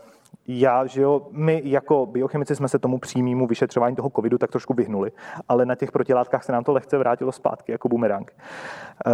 já, 0.48 0.86
že 0.86 1.02
jo, 1.02 1.26
my 1.30 1.62
jako 1.64 2.06
biochemici 2.06 2.56
jsme 2.56 2.68
se 2.68 2.78
tomu 2.78 2.98
přímému 2.98 3.46
vyšetřování 3.46 3.96
toho 3.96 4.10
covidu 4.10 4.38
tak 4.38 4.50
trošku 4.50 4.74
vyhnuli, 4.74 5.12
ale 5.48 5.66
na 5.66 5.74
těch 5.74 5.92
protilátkách 5.92 6.44
se 6.44 6.52
nám 6.52 6.64
to 6.64 6.72
lehce 6.72 6.98
vrátilo 6.98 7.32
zpátky 7.32 7.72
jako 7.72 7.88
bumerang. 7.88 8.36
Uh, 9.06 9.12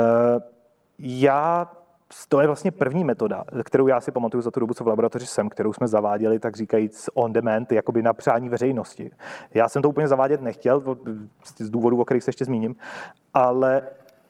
já 0.98 1.70
to 2.28 2.40
je 2.40 2.46
vlastně 2.46 2.70
první 2.70 3.04
metoda, 3.04 3.44
kterou 3.64 3.86
já 3.86 4.00
si 4.00 4.12
pamatuju 4.12 4.42
za 4.42 4.50
tu 4.50 4.60
dobu, 4.60 4.74
co 4.74 4.84
v 4.84 4.88
laboratoři 4.88 5.26
jsem, 5.26 5.48
kterou 5.48 5.72
jsme 5.72 5.88
zaváděli, 5.88 6.38
tak 6.38 6.56
říkajíc 6.56 7.10
on 7.14 7.32
demand, 7.32 7.72
jakoby 7.72 8.02
na 8.02 8.12
přání 8.12 8.48
veřejnosti. 8.48 9.10
Já 9.54 9.68
jsem 9.68 9.82
to 9.82 9.88
úplně 9.88 10.08
zavádět 10.08 10.40
nechtěl, 10.40 10.96
z 11.58 11.70
důvodů, 11.70 12.00
o 12.00 12.04
kterých 12.04 12.24
se 12.24 12.28
ještě 12.28 12.44
zmíním, 12.44 12.76
ale 13.34 13.82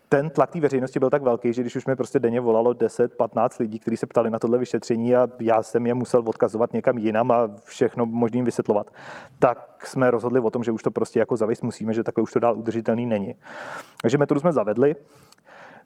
ten 0.09 0.31
tlak 0.31 0.51
té 0.51 0.61
veřejnosti 0.61 0.99
byl 0.99 1.11
tak 1.11 1.23
velký, 1.23 1.53
že 1.53 1.61
když 1.63 1.77
už 1.77 1.87
mi 1.87 1.97
prostě 1.97 2.19
denně 2.19 2.41
volalo 2.41 2.73
10-15 2.73 3.49
lidí, 3.61 3.79
kteří 3.79 3.97
se 3.97 4.07
ptali 4.07 4.31
na 4.31 4.39
tohle 4.39 4.59
vyšetření 4.59 5.17
a 5.17 5.29
já 5.41 5.63
jsem 5.63 5.87
je 5.87 5.95
musel 5.95 6.23
odkazovat 6.27 6.73
někam 6.73 6.99
jinam 6.99 7.31
a 7.31 7.51
všechno 7.65 8.07
možným 8.07 8.45
vysvětlovat, 8.45 8.91
tak 9.39 9.87
jsme 9.87 10.11
rozhodli 10.11 10.41
o 10.41 10.51
tom, 10.51 10.65
že 10.65 10.73
už 10.73 10.83
to 10.83 10.91
prostě 10.91 11.19
jako 11.19 11.37
zavést 11.37 11.63
musíme, 11.63 11.95
že 11.95 12.03
takhle 12.03 12.23
už 12.23 12.33
to 12.33 12.41
dál 12.41 12.59
udržitelný 12.59 13.07
není. 13.07 13.35
Takže 14.03 14.19
metodu 14.19 14.41
jsme 14.41 14.53
zavedli, 14.53 14.97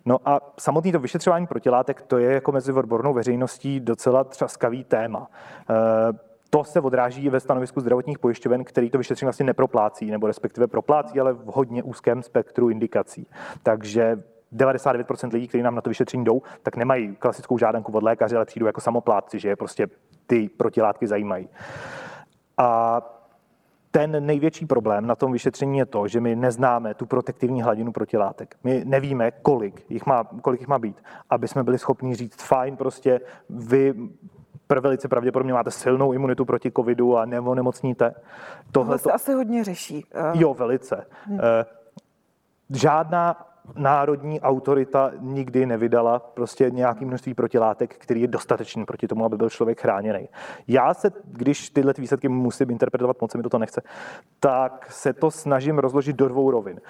No 0.05 0.19
a 0.25 0.41
samotný 0.59 0.93
to 0.93 0.99
vyšetřování 0.99 1.47
protilátek, 1.47 2.03
to 2.03 2.19
je 2.19 2.33
jako 2.33 2.53
mezi 2.53 2.73
odbornou 2.73 3.15
veřejností 3.15 3.81
docela 3.81 4.25
třaskavý 4.25 4.85
téma. 4.85 5.31
Eh, 5.71 6.28
to 6.51 6.65
se 6.65 6.81
odráží 6.81 7.29
ve 7.29 7.41
stanovisku 7.41 7.81
zdravotních 7.81 8.19
pojišťoven, 8.19 8.65
který 8.65 8.91
to 8.91 8.99
vyšetření 8.99 9.27
vlastně 9.27 9.47
neproplácí, 9.47 10.11
nebo 10.11 10.27
respektive 10.27 10.67
proplácí, 10.67 11.21
ale 11.21 11.33
v 11.33 11.45
hodně 11.47 11.83
úzkém 11.83 12.23
spektru 12.23 12.71
indikací. 12.71 13.27
Takže 13.63 14.23
99% 14.53 15.33
lidí, 15.33 15.49
kteří 15.49 15.63
nám 15.63 15.75
na 15.75 15.81
to 15.81 15.91
vyšetření 15.91 16.25
jdou, 16.25 16.43
tak 16.63 16.77
nemají 16.77 17.17
klasickou 17.17 17.59
žádanku 17.59 17.93
od 17.93 18.03
lékaře, 18.03 18.37
ale 18.37 18.45
přijdou 18.45 18.67
jako 18.67 18.81
samoplátci, 18.81 19.39
že 19.39 19.49
je 19.49 19.57
prostě 19.57 19.87
ty 20.27 20.49
protilátky 20.49 21.07
zajímají. 21.07 21.49
A 22.57 23.01
ten 23.91 24.27
největší 24.27 24.67
problém 24.67 25.07
na 25.07 25.15
tom 25.15 25.33
vyšetření 25.33 25.79
je 25.79 25.87
to, 25.87 26.09
že 26.09 26.21
my 26.21 26.37
neznáme 26.37 26.95
tu 26.95 27.07
protektivní 27.07 27.63
hladinu 27.63 27.93
protilátek. 27.93 28.57
My 28.65 28.83
nevíme, 28.85 29.31
kolik 29.31 29.91
jich 29.91 30.07
má, 30.07 30.25
kolik 30.25 30.61
jich 30.61 30.69
má 30.69 30.79
být, 30.79 31.03
aby 31.31 31.49
jsme 31.49 31.63
byli 31.63 31.79
schopni 31.79 32.15
říct, 32.15 32.43
fajn, 32.43 32.77
prostě 32.77 33.21
vy 33.51 33.95
velice 34.81 35.09
pravděpodobně 35.09 35.53
máte 35.53 35.71
silnou 35.71 36.13
imunitu 36.13 36.45
proti 36.45 36.73
covidu 36.73 37.17
a 37.17 37.25
nemocníte. 37.25 38.15
Tohle 38.73 38.99
se 38.99 39.13
asi 39.13 39.33
hodně 39.33 39.65
řeší. 39.65 40.05
Jo, 40.33 40.55
velice. 40.55 41.07
Hmm. 41.25 41.39
Žádná 42.71 43.48
národní 43.77 44.41
autorita 44.41 45.11
nikdy 45.21 45.67
nevydala 45.67 46.19
prostě 46.19 46.71
nějaký 46.71 47.05
množství 47.05 47.35
protilátek, 47.35 47.95
který 47.99 48.21
je 48.21 48.29
dostatečný 48.29 48.85
proti 48.85 49.09
tomu, 49.09 49.25
aby 49.25 49.37
byl 49.37 49.51
člověk 49.51 49.81
chráněný. 49.81 50.29
Já 50.69 50.95
se, 50.95 51.11
když 51.25 51.71
tyhle 51.71 51.95
výsledky 51.99 52.29
musím 52.29 52.71
interpretovat, 52.71 53.21
moc 53.21 53.33
se 53.33 53.39
mi 53.39 53.45
to 53.45 53.59
nechce, 53.59 53.83
tak 54.41 54.87
se 54.93 55.13
to 55.13 55.31
snažím 55.31 55.79
rozložit 55.79 56.17
do 56.17 56.29
dvou 56.29 56.51
rovin. 56.51 56.81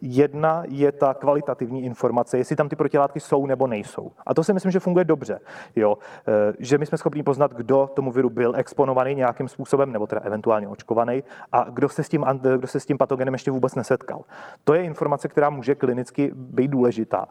Jedna 0.00 0.62
je 0.68 0.92
ta 0.92 1.14
kvalitativní 1.14 1.84
informace, 1.84 2.38
jestli 2.38 2.56
tam 2.56 2.68
ty 2.68 2.76
protilátky 2.76 3.20
jsou 3.20 3.46
nebo 3.46 3.66
nejsou. 3.66 4.12
A 4.26 4.34
to 4.34 4.44
si 4.44 4.52
myslím, 4.52 4.72
že 4.72 4.80
funguje 4.80 5.04
dobře. 5.04 5.40
Jo? 5.76 5.98
E, 6.28 6.54
že 6.58 6.78
my 6.78 6.86
jsme 6.86 6.98
schopni 6.98 7.22
poznat, 7.22 7.52
kdo 7.54 7.90
tomu 7.94 8.12
viru 8.12 8.30
byl 8.30 8.52
exponovaný 8.56 9.14
nějakým 9.14 9.48
způsobem, 9.48 9.92
nebo 9.92 10.06
teda 10.06 10.20
eventuálně 10.20 10.68
očkovaný, 10.68 11.22
a 11.52 11.66
kdo 11.70 11.88
se 11.88 12.02
s 12.02 12.08
tím, 12.08 12.24
kdo 12.56 12.66
se 12.66 12.80
s 12.80 12.86
tím 12.86 12.98
patogenem 12.98 13.34
ještě 13.34 13.50
vůbec 13.50 13.74
nesetkal. 13.74 14.22
To 14.64 14.74
je 14.74 14.82
informace, 14.82 15.28
která 15.28 15.50
může 15.50 15.74
klinicky 15.74 16.19
vždycky 16.20 16.32
být 16.34 16.68
důležitá. 16.68 17.26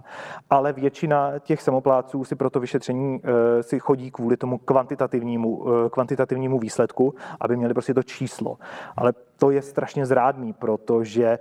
Ale 0.49 0.73
většina 0.73 1.39
těch 1.39 1.61
samopláců 1.61 2.23
si 2.23 2.35
pro 2.35 2.49
to 2.49 2.59
vyšetření 2.59 3.21
eh, 3.23 3.63
si 3.63 3.79
chodí 3.79 4.11
kvůli 4.11 4.37
tomu 4.37 4.57
kvantitativnímu, 4.57 5.65
eh, 5.67 5.89
kvantitativnímu 5.89 6.59
výsledku, 6.59 7.13
aby 7.39 7.57
měli 7.57 7.73
prostě 7.73 7.93
to 7.93 8.03
číslo. 8.03 8.57
Ale 8.97 9.13
to 9.37 9.51
je 9.51 9.61
strašně 9.61 10.05
zrádný, 10.05 10.53
protože 10.53 11.25
eh, 11.25 11.39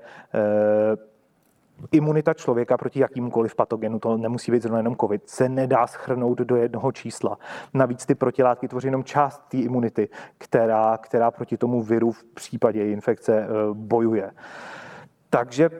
imunita 1.92 2.34
člověka 2.34 2.76
proti 2.76 3.00
jakýmkoliv 3.00 3.54
patogenu, 3.54 3.98
to 3.98 4.16
nemusí 4.16 4.52
být 4.52 4.62
zrovna 4.62 4.78
jenom 4.78 4.96
COVID, 4.96 5.28
se 5.28 5.48
nedá 5.48 5.86
schrnout 5.86 6.38
do 6.38 6.56
jednoho 6.56 6.92
čísla. 6.92 7.38
Navíc 7.74 8.06
ty 8.06 8.14
protilátky 8.14 8.68
tvoří 8.68 8.86
jenom 8.86 9.04
část 9.04 9.42
té 9.48 9.56
imunity, 9.56 10.08
která, 10.38 10.98
která 10.98 11.30
proti 11.30 11.56
tomu 11.56 11.82
viru 11.82 12.12
v 12.12 12.24
případě 12.24 12.90
infekce 12.90 13.46
bojuje. 13.72 14.30
Takže 15.30 15.70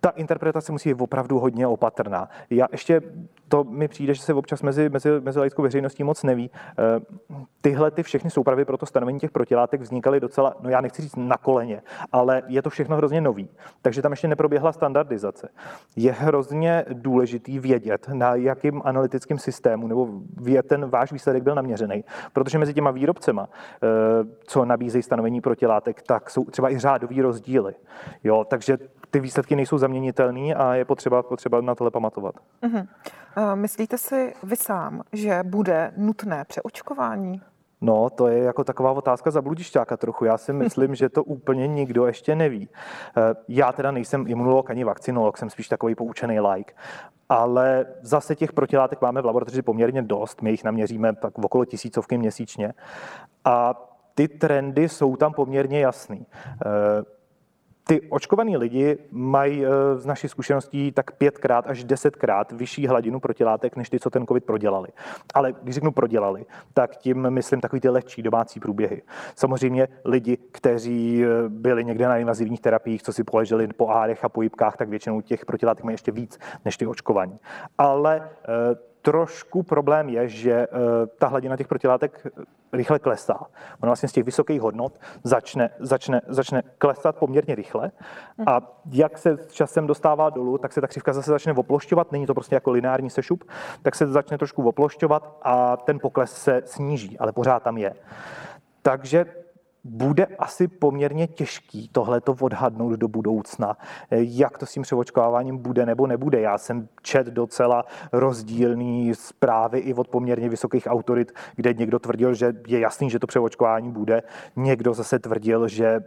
ta 0.00 0.10
interpretace 0.10 0.72
musí 0.72 0.94
být 0.94 1.00
opravdu 1.00 1.38
hodně 1.38 1.66
opatrná. 1.66 2.28
Já 2.50 2.66
ještě 2.72 3.02
to 3.48 3.64
mi 3.64 3.88
přijde, 3.88 4.14
že 4.14 4.22
se 4.22 4.34
občas 4.34 4.62
mezi, 4.62 4.88
mezi, 4.88 5.20
mezi 5.20 5.38
laickou 5.38 5.62
veřejností 5.62 6.04
moc 6.04 6.22
neví. 6.22 6.50
Eh, 6.78 7.00
tyhle 7.60 7.90
ty 7.90 8.02
všechny 8.02 8.30
soupravy 8.30 8.64
pro 8.64 8.76
to 8.78 8.86
stanovení 8.86 9.20
těch 9.20 9.30
protilátek 9.30 9.80
vznikaly 9.80 10.20
docela, 10.20 10.54
no 10.60 10.70
já 10.70 10.80
nechci 10.80 11.02
říct 11.02 11.16
na 11.16 11.36
koleně, 11.36 11.82
ale 12.12 12.42
je 12.46 12.62
to 12.62 12.70
všechno 12.70 12.96
hrozně 12.96 13.20
nový. 13.20 13.48
Takže 13.82 14.02
tam 14.02 14.12
ještě 14.12 14.28
neproběhla 14.28 14.72
standardizace. 14.72 15.48
Je 15.96 16.12
hrozně 16.12 16.84
důležitý 16.92 17.58
vědět, 17.58 18.08
na 18.12 18.34
jakým 18.34 18.82
analytickém 18.84 19.38
systému 19.38 19.86
nebo 19.86 20.08
ten 20.68 20.90
váš 20.90 21.12
výsledek 21.12 21.42
byl 21.42 21.54
naměřený. 21.54 22.04
Protože 22.32 22.58
mezi 22.58 22.74
těma 22.74 22.90
výrobcema, 22.90 23.48
eh, 23.48 23.86
co 24.44 24.64
nabízejí 24.64 25.02
stanovení 25.02 25.40
protilátek, 25.40 26.02
tak 26.02 26.30
jsou 26.30 26.44
třeba 26.44 26.70
i 26.70 26.78
řádový 26.78 27.22
rozdíly. 27.22 27.74
Jo, 28.24 28.44
takže 28.48 28.78
ty 29.10 29.20
výsledky 29.20 29.56
nejsou 29.56 29.78
zaměnitelné 29.78 30.54
a 30.54 30.74
je 30.74 30.84
potřeba, 30.84 31.22
potřeba 31.22 31.60
na 31.60 31.74
tohle 31.74 31.90
pamatovat. 31.90 32.34
Uh-huh. 32.62 32.86
Myslíte 33.54 33.98
si 33.98 34.34
vy 34.42 34.56
sám, 34.56 35.02
že 35.12 35.40
bude 35.44 35.92
nutné 35.96 36.44
přeočkování? 36.44 37.42
No, 37.80 38.10
to 38.10 38.28
je 38.28 38.38
jako 38.38 38.64
taková 38.64 38.92
otázka 38.92 39.30
za 39.30 39.42
bludišťáka 39.42 39.96
trochu. 39.96 40.24
Já 40.24 40.38
si 40.38 40.52
myslím, 40.52 40.94
že 40.94 41.08
to 41.08 41.24
úplně 41.24 41.66
nikdo 41.66 42.06
ještě 42.06 42.36
neví. 42.36 42.68
Eh, 43.16 43.34
já 43.48 43.72
teda 43.72 43.90
nejsem 43.90 44.24
imunolog 44.28 44.70
ani 44.70 44.84
vakcinolog, 44.84 45.38
jsem 45.38 45.50
spíš 45.50 45.68
takový 45.68 45.94
poučený 45.94 46.40
like. 46.40 46.74
Ale 47.28 47.86
zase 48.02 48.36
těch 48.36 48.52
protilátek 48.52 49.00
máme 49.00 49.22
v 49.22 49.24
laboratoři 49.24 49.62
poměrně 49.62 50.02
dost. 50.02 50.42
My 50.42 50.50
jich 50.50 50.64
naměříme 50.64 51.14
tak 51.14 51.38
v 51.38 51.44
okolo 51.44 51.64
tisícovky 51.64 52.18
měsíčně. 52.18 52.72
A 53.44 53.74
ty 54.14 54.28
trendy 54.28 54.88
jsou 54.88 55.16
tam 55.16 55.32
poměrně 55.32 55.80
jasný. 55.80 56.26
Ty 57.86 58.00
očkovaní 58.00 58.56
lidi 58.56 58.98
mají 59.10 59.64
eh, 59.64 59.68
z 59.96 60.06
naší 60.06 60.28
zkušeností 60.28 60.92
tak 60.92 61.12
pětkrát 61.12 61.66
až 61.66 61.84
desetkrát 61.84 62.52
vyšší 62.52 62.86
hladinu 62.86 63.20
protilátek, 63.20 63.76
než 63.76 63.90
ty, 63.90 64.00
co 64.00 64.10
ten 64.10 64.26
COVID 64.26 64.44
prodělali. 64.44 64.88
Ale 65.34 65.52
když 65.62 65.74
řeknu 65.74 65.92
prodělali, 65.92 66.46
tak 66.74 66.96
tím 66.96 67.30
myslím 67.30 67.60
takový 67.60 67.80
ty 67.80 67.88
lehčí 67.88 68.22
domácí 68.22 68.60
průběhy. 68.60 69.02
Samozřejmě 69.36 69.88
lidi, 70.04 70.36
kteří 70.52 71.24
eh, 71.24 71.48
byli 71.48 71.84
někde 71.84 72.08
na 72.08 72.16
invazivních 72.16 72.60
terapiích, 72.60 73.02
co 73.02 73.12
si 73.12 73.24
poleželi 73.24 73.68
po 73.68 73.90
árech 73.90 74.24
a 74.24 74.28
po 74.28 74.42
jibkách, 74.42 74.76
tak 74.76 74.88
většinou 74.88 75.20
těch 75.20 75.46
protilátek 75.46 75.84
mají 75.84 75.94
ještě 75.94 76.12
víc 76.12 76.38
než 76.64 76.76
ty 76.76 76.86
očkovaní. 76.86 77.38
Ale 77.78 78.22
eh, 78.24 78.46
trošku 79.02 79.62
problém 79.62 80.08
je, 80.08 80.28
že 80.28 80.66
ta 81.18 81.26
hladina 81.26 81.56
těch 81.56 81.68
protilátek 81.68 82.26
rychle 82.72 82.98
klesá. 82.98 83.36
Ona 83.82 83.90
vlastně 83.90 84.08
z 84.08 84.12
těch 84.12 84.24
vysokých 84.24 84.60
hodnot 84.60 84.98
začne, 85.24 85.70
začne, 85.78 86.20
začne 86.28 86.62
klesat 86.78 87.16
poměrně 87.16 87.54
rychle 87.54 87.90
a 88.46 88.60
jak 88.90 89.18
se 89.18 89.36
časem 89.50 89.86
dostává 89.86 90.30
dolů, 90.30 90.58
tak 90.58 90.72
se 90.72 90.80
ta 90.80 90.86
křivka 90.86 91.12
zase 91.12 91.30
začne 91.30 91.52
oplošťovat, 91.52 92.12
není 92.12 92.26
to 92.26 92.34
prostě 92.34 92.54
jako 92.54 92.70
lineární 92.70 93.10
sešup, 93.10 93.44
tak 93.82 93.94
se 93.94 94.06
začne 94.06 94.38
trošku 94.38 94.68
oplošťovat 94.68 95.38
a 95.42 95.76
ten 95.76 95.98
pokles 95.98 96.32
se 96.32 96.62
sníží, 96.64 97.18
ale 97.18 97.32
pořád 97.32 97.62
tam 97.62 97.78
je. 97.78 97.94
Takže 98.82 99.26
bude 99.84 100.26
asi 100.26 100.68
poměrně 100.68 101.26
těžký 101.26 101.88
tohleto 101.88 102.36
odhadnout 102.40 102.92
do 102.92 103.08
budoucna, 103.08 103.76
jak 104.10 104.58
to 104.58 104.66
s 104.66 104.72
tím 104.72 104.82
převočkováváním 104.82 105.58
bude 105.58 105.86
nebo 105.86 106.06
nebude. 106.06 106.40
Já 106.40 106.58
jsem 106.58 106.88
čet 107.02 107.26
docela 107.26 107.84
rozdílný 108.12 109.14
zprávy 109.14 109.78
i 109.78 109.94
od 109.94 110.08
poměrně 110.08 110.48
vysokých 110.48 110.86
autorit, 110.86 111.32
kde 111.56 111.74
někdo 111.74 111.98
tvrdil, 111.98 112.34
že 112.34 112.52
je 112.66 112.80
jasný, 112.80 113.10
že 113.10 113.18
to 113.18 113.26
převočkování 113.26 113.90
bude, 113.90 114.22
někdo 114.56 114.94
zase 114.94 115.18
tvrdil, 115.18 115.68
že 115.68 116.00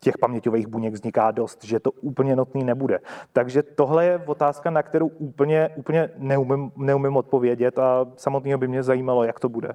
těch 0.00 0.18
paměťových 0.18 0.66
buněk 0.66 0.94
vzniká 0.94 1.30
dost, 1.30 1.64
že 1.64 1.80
to 1.80 1.90
úplně 1.90 2.36
notný 2.36 2.64
nebude. 2.64 2.98
Takže 3.32 3.62
tohle 3.62 4.04
je 4.04 4.22
otázka, 4.26 4.70
na 4.70 4.82
kterou 4.82 5.06
úplně, 5.06 5.70
úplně 5.76 6.10
neumím, 6.16 6.72
neumím 6.76 7.16
odpovědět 7.16 7.78
a 7.78 8.06
samotného 8.16 8.58
by 8.58 8.68
mě 8.68 8.82
zajímalo, 8.82 9.24
jak 9.24 9.40
to 9.40 9.48
bude. 9.48 9.72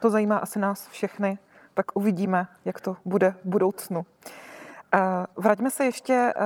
To 0.00 0.10
zajímá 0.10 0.36
asi 0.36 0.58
nás 0.58 0.88
všechny 0.88 1.38
tak 1.76 1.86
uvidíme, 1.94 2.46
jak 2.64 2.80
to 2.80 2.96
bude 3.04 3.30
v 3.30 3.48
budoucnu. 3.48 4.06
Eh, 4.94 5.00
vraťme 5.36 5.70
se 5.70 5.84
ještě 5.84 6.32
eh, 6.36 6.42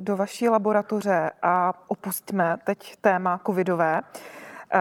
do 0.00 0.16
vaší 0.16 0.48
laboratoře 0.48 1.30
a 1.42 1.72
opustíme 1.88 2.56
teď 2.64 2.96
téma 3.00 3.40
covidové. 3.46 4.00
Eh, 4.72 4.80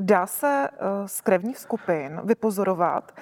dá 0.00 0.26
se 0.26 0.68
z 1.06 1.20
krevních 1.20 1.58
skupin 1.58 2.20
vypozorovat, 2.24 3.12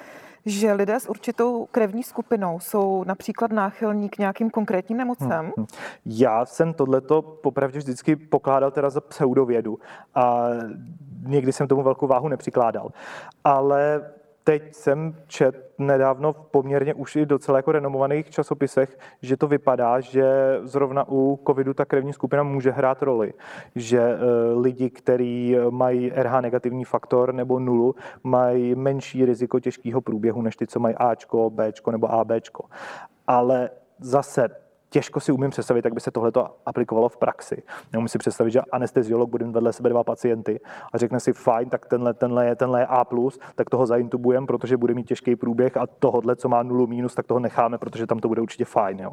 že 0.46 0.72
lidé 0.72 1.01
s 1.01 1.11
určitou 1.11 1.66
krevní 1.66 2.03
skupinou 2.03 2.61
jsou 2.61 3.05
například 3.05 3.53
náchylní 3.53 4.09
k 4.09 4.18
nějakým 4.18 4.51
konkrétním 4.51 4.98
nemocem? 4.98 5.31
Hmm. 5.31 5.53
hmm. 5.57 5.66
Já 6.07 6.46
jsem 6.46 6.75
tohleto 6.75 7.22
popravdě 7.22 7.79
vždycky 7.79 8.16
pokládal 8.16 8.70
teda 8.70 8.90
za 8.90 9.01
pseudovědu 9.01 9.79
a 10.14 10.46
někdy 11.27 11.53
jsem 11.53 11.68
tomu 11.68 11.83
velkou 11.83 12.07
váhu 12.07 12.29
nepřikládal. 12.29 12.90
Ale 13.44 14.03
teď 14.45 14.75
jsem 14.75 15.17
čet 15.27 15.73
nedávno 15.79 16.33
v 16.33 16.41
poměrně 16.41 16.95
už 16.95 17.17
i 17.17 17.27
docela 17.27 17.59
jako 17.59 17.73
renomovaných 17.73 18.31
časopisech, 18.31 18.99
že 19.23 19.37
to 19.37 19.47
vypadá, 19.47 20.01
že 20.01 20.25
zrovna 20.63 21.05
u 21.09 21.41
covidu 21.47 21.75
ta 21.75 21.85
krevní 21.85 22.13
skupina 22.13 22.43
může 22.43 22.71
hrát 22.71 23.03
roli. 23.03 23.35
Že 23.75 24.01
e, 24.01 24.19
lidi, 24.61 24.91
kteří 24.91 25.57
mají 25.71 26.11
RH 26.11 26.41
negativní 26.41 26.85
faktor 26.85 27.35
nebo 27.35 27.59
nulu, 27.59 27.95
mají 28.23 28.75
menší 28.75 29.25
riziko 29.25 29.61
těžkého 29.61 30.01
průběhu 30.01 30.43
než 30.43 30.57
ty, 30.57 30.67
co 30.67 30.81
mají 30.81 30.95
Ačko, 30.95 31.51
Bčko 31.51 31.91
nebo 31.91 32.13
ABčko. 32.13 32.65
Ale 33.27 33.71
zase 33.99 34.62
těžko 34.93 35.21
si 35.21 35.33
umím 35.33 35.51
představit, 35.51 35.85
jak 35.85 35.95
by 35.95 36.01
se 36.01 36.11
tohle 36.11 36.33
aplikovalo 36.67 37.09
v 37.09 37.17
praxi. 37.17 37.63
Neumím 37.93 38.09
si 38.09 38.19
představit, 38.19 38.51
že 38.51 38.61
anesteziolog 38.61 39.31
bude 39.31 39.45
vedle 39.45 39.73
sebe 39.73 39.89
dva 39.89 40.05
pacienty 40.05 40.61
a 40.93 40.99
řekne 40.99 41.21
si, 41.21 41.33
fajn, 41.33 41.69
tak 41.69 41.87
tenhle, 41.87 42.15
tenhle, 42.15 42.47
je, 42.47 42.57
tenhle 42.57 42.81
je 42.81 42.87
A+, 42.87 43.05
tak 43.55 43.71
toho 43.71 43.87
zaintubujeme, 43.87 44.47
protože 44.47 44.77
bude 44.77 44.95
mít 44.95 45.07
těžký 45.07 45.37
průběh 45.37 45.77
a 45.77 45.87
tohle, 45.87 46.37
co 46.37 46.49
má 46.49 46.63
nulu 46.63 46.87
minus, 46.87 47.15
tak 47.15 47.27
toho 47.27 47.41
necháme, 47.41 47.79
protože 47.79 48.07
tam 48.07 48.19
to 48.19 48.29
bude 48.29 48.43
určitě 48.43 48.65
fajn. 48.65 49.01
Jo. 49.01 49.13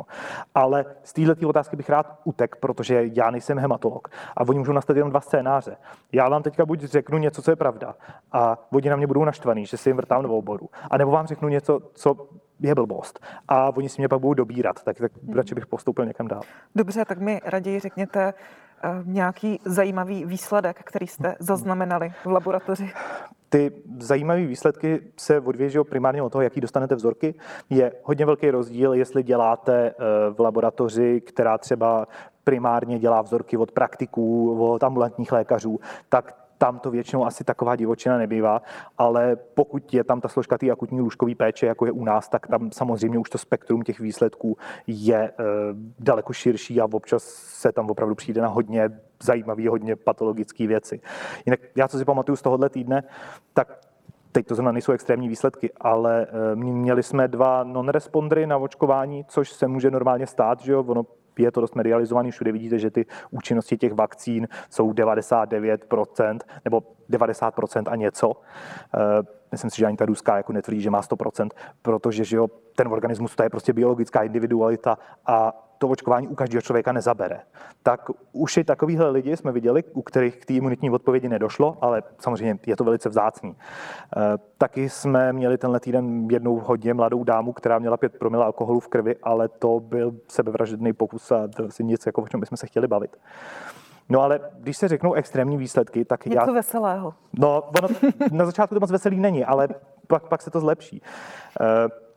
Ale 0.56 0.86
z 1.04 1.14
této 1.14 1.50
otázky 1.50 1.76
bych 1.76 1.90
rád 1.90 2.20
utek, 2.24 2.56
protože 2.56 3.04
já 3.14 3.32
nejsem 3.32 3.60
hematolog 3.60 4.08
a 4.38 4.42
oni 4.42 4.60
můžou 4.60 4.74
nastat 4.74 4.98
jenom 4.98 5.10
dva 5.10 5.22
scénáře. 5.22 5.78
Já 6.12 6.30
vám 6.30 6.44
teďka 6.44 6.66
buď 6.66 6.80
řeknu 6.80 7.18
něco, 7.18 7.42
co 7.42 7.52
je 7.52 7.56
pravda 7.56 7.96
a 8.32 8.58
oni 8.74 8.90
na 8.90 8.96
mě 8.96 9.08
budou 9.08 9.26
naštvaný, 9.26 9.66
že 9.66 9.78
si 9.78 9.90
jim 9.90 9.98
vrtám 9.98 10.24
do 10.24 10.30
oboru. 10.30 10.70
A 10.92 10.98
nebo 10.98 11.12
vám 11.12 11.28
řeknu 11.28 11.50
něco, 11.50 11.80
co 11.94 12.28
je 12.60 12.76
blbost. 12.76 13.20
A 13.48 13.78
oni 13.78 13.90
si 13.90 14.02
mě 14.02 14.08
pak 14.08 14.20
budou 14.20 14.34
dobírat, 14.34 14.84
tak, 14.84 14.98
tak 14.98 15.12
hmm. 15.24 15.36
radši 15.36 15.56
bych 15.56 15.68
postoupil 15.68 16.06
někam 16.06 16.28
dál. 16.28 16.42
Dobře, 16.76 17.06
tak 17.06 17.20
mi 17.20 17.42
raději 17.46 17.80
řekněte 17.80 18.34
uh, 18.34 19.08
nějaký 19.08 19.60
zajímavý 19.66 20.26
výsledek, 20.26 20.80
který 20.84 21.08
jste 21.08 21.36
zaznamenali 21.40 22.14
v 22.24 22.26
laboratoři. 22.26 22.92
Ty 23.50 23.72
zajímavé 24.00 24.46
výsledky 24.46 25.02
se 25.18 25.40
odvěží 25.40 25.80
primárně 25.90 26.22
od 26.22 26.32
toho, 26.32 26.42
jaký 26.42 26.62
dostanete 26.62 26.96
vzorky. 26.96 27.36
Je 27.70 27.92
hodně 28.04 28.26
velký 28.26 28.52
rozdíl, 28.52 28.94
jestli 28.94 29.24
děláte 29.24 29.88
eh, 29.88 29.94
v 30.34 30.40
laboratoři, 30.40 31.22
která 31.22 31.58
třeba 31.58 32.08
primárně 32.44 33.00
dělá 33.00 33.22
vzorky 33.22 33.58
od 33.58 33.72
praktiků, 33.72 34.60
od 34.74 34.84
ambulantních 34.84 35.32
lékařů, 35.32 35.80
tak 36.10 36.39
tam 36.60 36.80
to 36.80 36.92
většinou 36.92 37.26
asi 37.26 37.44
taková 37.44 37.76
divočina 37.76 38.18
nebývá, 38.18 38.62
ale 38.98 39.36
pokud 39.36 39.94
je 39.94 40.04
tam 40.04 40.22
ta 40.22 40.28
složka 40.28 40.58
té 40.58 40.72
akutní 40.72 41.02
lůžkové 41.02 41.36
péče, 41.36 41.66
jako 41.66 41.86
je 41.86 41.92
u 41.92 42.04
nás, 42.04 42.30
tak 42.30 42.48
tam 42.48 42.72
samozřejmě 42.72 43.20
už 43.20 43.30
to 43.30 43.38
spektrum 43.38 43.82
těch 43.82 44.00
výsledků 44.00 44.58
je 44.88 45.18
e, 45.18 45.34
daleko 46.00 46.34
širší 46.34 46.82
a 46.82 46.86
občas 46.86 47.24
se 47.24 47.72
tam 47.72 47.90
opravdu 47.90 48.16
přijde 48.16 48.42
na 48.42 48.48
hodně 48.48 48.90
zajímavé, 49.24 49.70
hodně 49.70 49.96
patologické 49.96 50.68
věci. 50.68 51.02
Jinak 51.46 51.60
já, 51.76 51.88
co 51.88 51.98
si 51.98 52.06
pamatuju 52.06 52.36
z 52.36 52.42
tohohle 52.42 52.70
týdne, 52.70 53.04
tak 53.54 53.80
Teď 54.32 54.48
to 54.48 54.56
zrovna 54.56 54.72
nejsou 54.72 54.92
extrémní 54.92 55.30
výsledky, 55.30 55.72
ale 55.82 56.28
e, 56.52 56.56
měli 56.56 57.04
jsme 57.04 57.28
dva 57.28 57.64
non-respondry 57.64 58.48
na 58.48 58.58
očkování, 58.58 59.26
což 59.28 59.52
se 59.52 59.68
může 59.68 59.92
normálně 59.92 60.28
stát, 60.28 60.62
že 60.62 60.72
jo? 60.72 60.84
Ono 60.88 61.06
je 61.44 61.52
to 61.52 61.62
dost 61.62 61.76
medializovaný, 61.76 62.32
všude 62.32 62.52
vidíte, 62.52 62.80
že 62.80 62.92
ty 62.92 63.06
účinnosti 63.32 63.78
těch 63.78 63.94
vakcín 63.94 64.48
jsou 64.70 64.92
99% 64.92 66.40
nebo 66.66 66.84
90% 67.10 67.84
a 67.92 67.96
něco. 67.96 68.32
Eh, 68.96 69.24
myslím 69.52 69.72
si, 69.72 69.78
že 69.78 69.86
ani 69.86 69.98
ta 69.98 70.06
ruská 70.06 70.38
jako 70.38 70.54
netvrdí, 70.54 70.82
že 70.82 70.90
má 70.90 71.02
100%, 71.02 71.50
protože 71.82 72.24
že 72.24 72.38
jo, 72.38 72.48
ten 72.76 72.88
organismus 72.88 73.36
to 73.36 73.44
je 73.44 73.50
prostě 73.50 73.74
biologická 73.74 74.24
individualita 74.24 74.98
a 75.26 75.69
to 75.80 75.88
očkování 75.88 76.28
u 76.28 76.36
každého 76.36 76.62
člověka 76.62 76.92
nezabere. 76.92 77.40
Tak 77.84 78.10
už 78.32 78.58
i 78.58 78.64
takovýhle 78.64 79.10
lidi 79.10 79.38
jsme 79.38 79.52
viděli, 79.52 79.84
u 79.94 80.02
kterých 80.02 80.38
k 80.38 80.46
té 80.46 80.54
imunitní 80.54 80.90
odpovědi 80.90 81.30
nedošlo, 81.30 81.78
ale 81.82 82.04
samozřejmě 82.18 82.60
je 82.66 82.76
to 82.76 82.84
velice 82.84 83.10
vzácný. 83.10 83.56
Eh, 84.18 84.22
taky 84.58 84.90
jsme 84.90 85.34
měli 85.34 85.58
tenhle 85.58 85.80
týden 85.80 86.28
jednou 86.32 86.60
hodně 86.60 86.94
mladou 86.94 87.24
dámu, 87.24 87.54
která 87.54 87.80
měla 87.80 87.98
5 87.98 88.18
promil 88.18 88.44
alkoholu 88.44 88.80
v 88.80 88.88
krvi, 88.88 89.16
ale 89.24 89.48
to 89.48 89.80
byl 89.80 90.14
sebevražedný 90.28 90.94
pokus 90.94 91.32
a 91.32 91.48
to 91.48 91.66
asi 91.66 91.84
nic, 91.84 92.06
jako 92.06 92.22
o 92.22 92.28
čem 92.28 92.40
bychom 92.40 92.58
se 92.58 92.68
chtěli 92.68 92.88
bavit. 92.88 93.18
No 94.10 94.22
ale 94.22 94.40
když 94.60 94.78
se 94.78 94.88
řeknou 94.88 95.14
extrémní 95.14 95.58
výsledky, 95.58 96.06
tak 96.06 96.26
Něco 96.26 96.50
já... 96.50 96.54
veselého. 96.54 97.14
No, 97.40 97.62
ono, 97.62 97.88
na 98.32 98.46
začátku 98.46 98.76
to 98.76 98.80
moc 98.80 98.92
veselý 98.92 99.20
není, 99.20 99.46
ale 99.46 99.68
pak, 100.08 100.28
pak 100.28 100.42
se 100.42 100.52
to 100.52 100.60
zlepší. 100.60 101.02
Uh, 101.62 102.09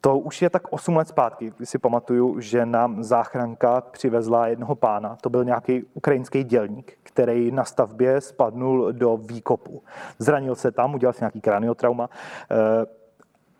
to 0.00 0.18
už 0.18 0.42
je 0.42 0.50
tak 0.50 0.62
8 0.72 0.96
let 0.96 1.08
zpátky, 1.08 1.52
když 1.56 1.70
si 1.70 1.78
pamatuju, 1.78 2.40
že 2.40 2.66
nám 2.66 3.04
záchranka 3.04 3.80
přivezla 3.80 4.46
jednoho 4.46 4.74
pána, 4.74 5.16
to 5.20 5.30
byl 5.30 5.44
nějaký 5.44 5.84
ukrajinský 5.94 6.44
dělník, 6.44 6.92
který 7.02 7.50
na 7.50 7.64
stavbě 7.64 8.20
spadnul 8.20 8.92
do 8.92 9.16
výkopu. 9.16 9.82
Zranil 10.18 10.54
se 10.54 10.70
tam, 10.70 10.94
udělal 10.94 11.12
si 11.12 11.22
nějaký 11.22 11.40
kraniotrauma. 11.40 12.10
Uh, 12.50 12.84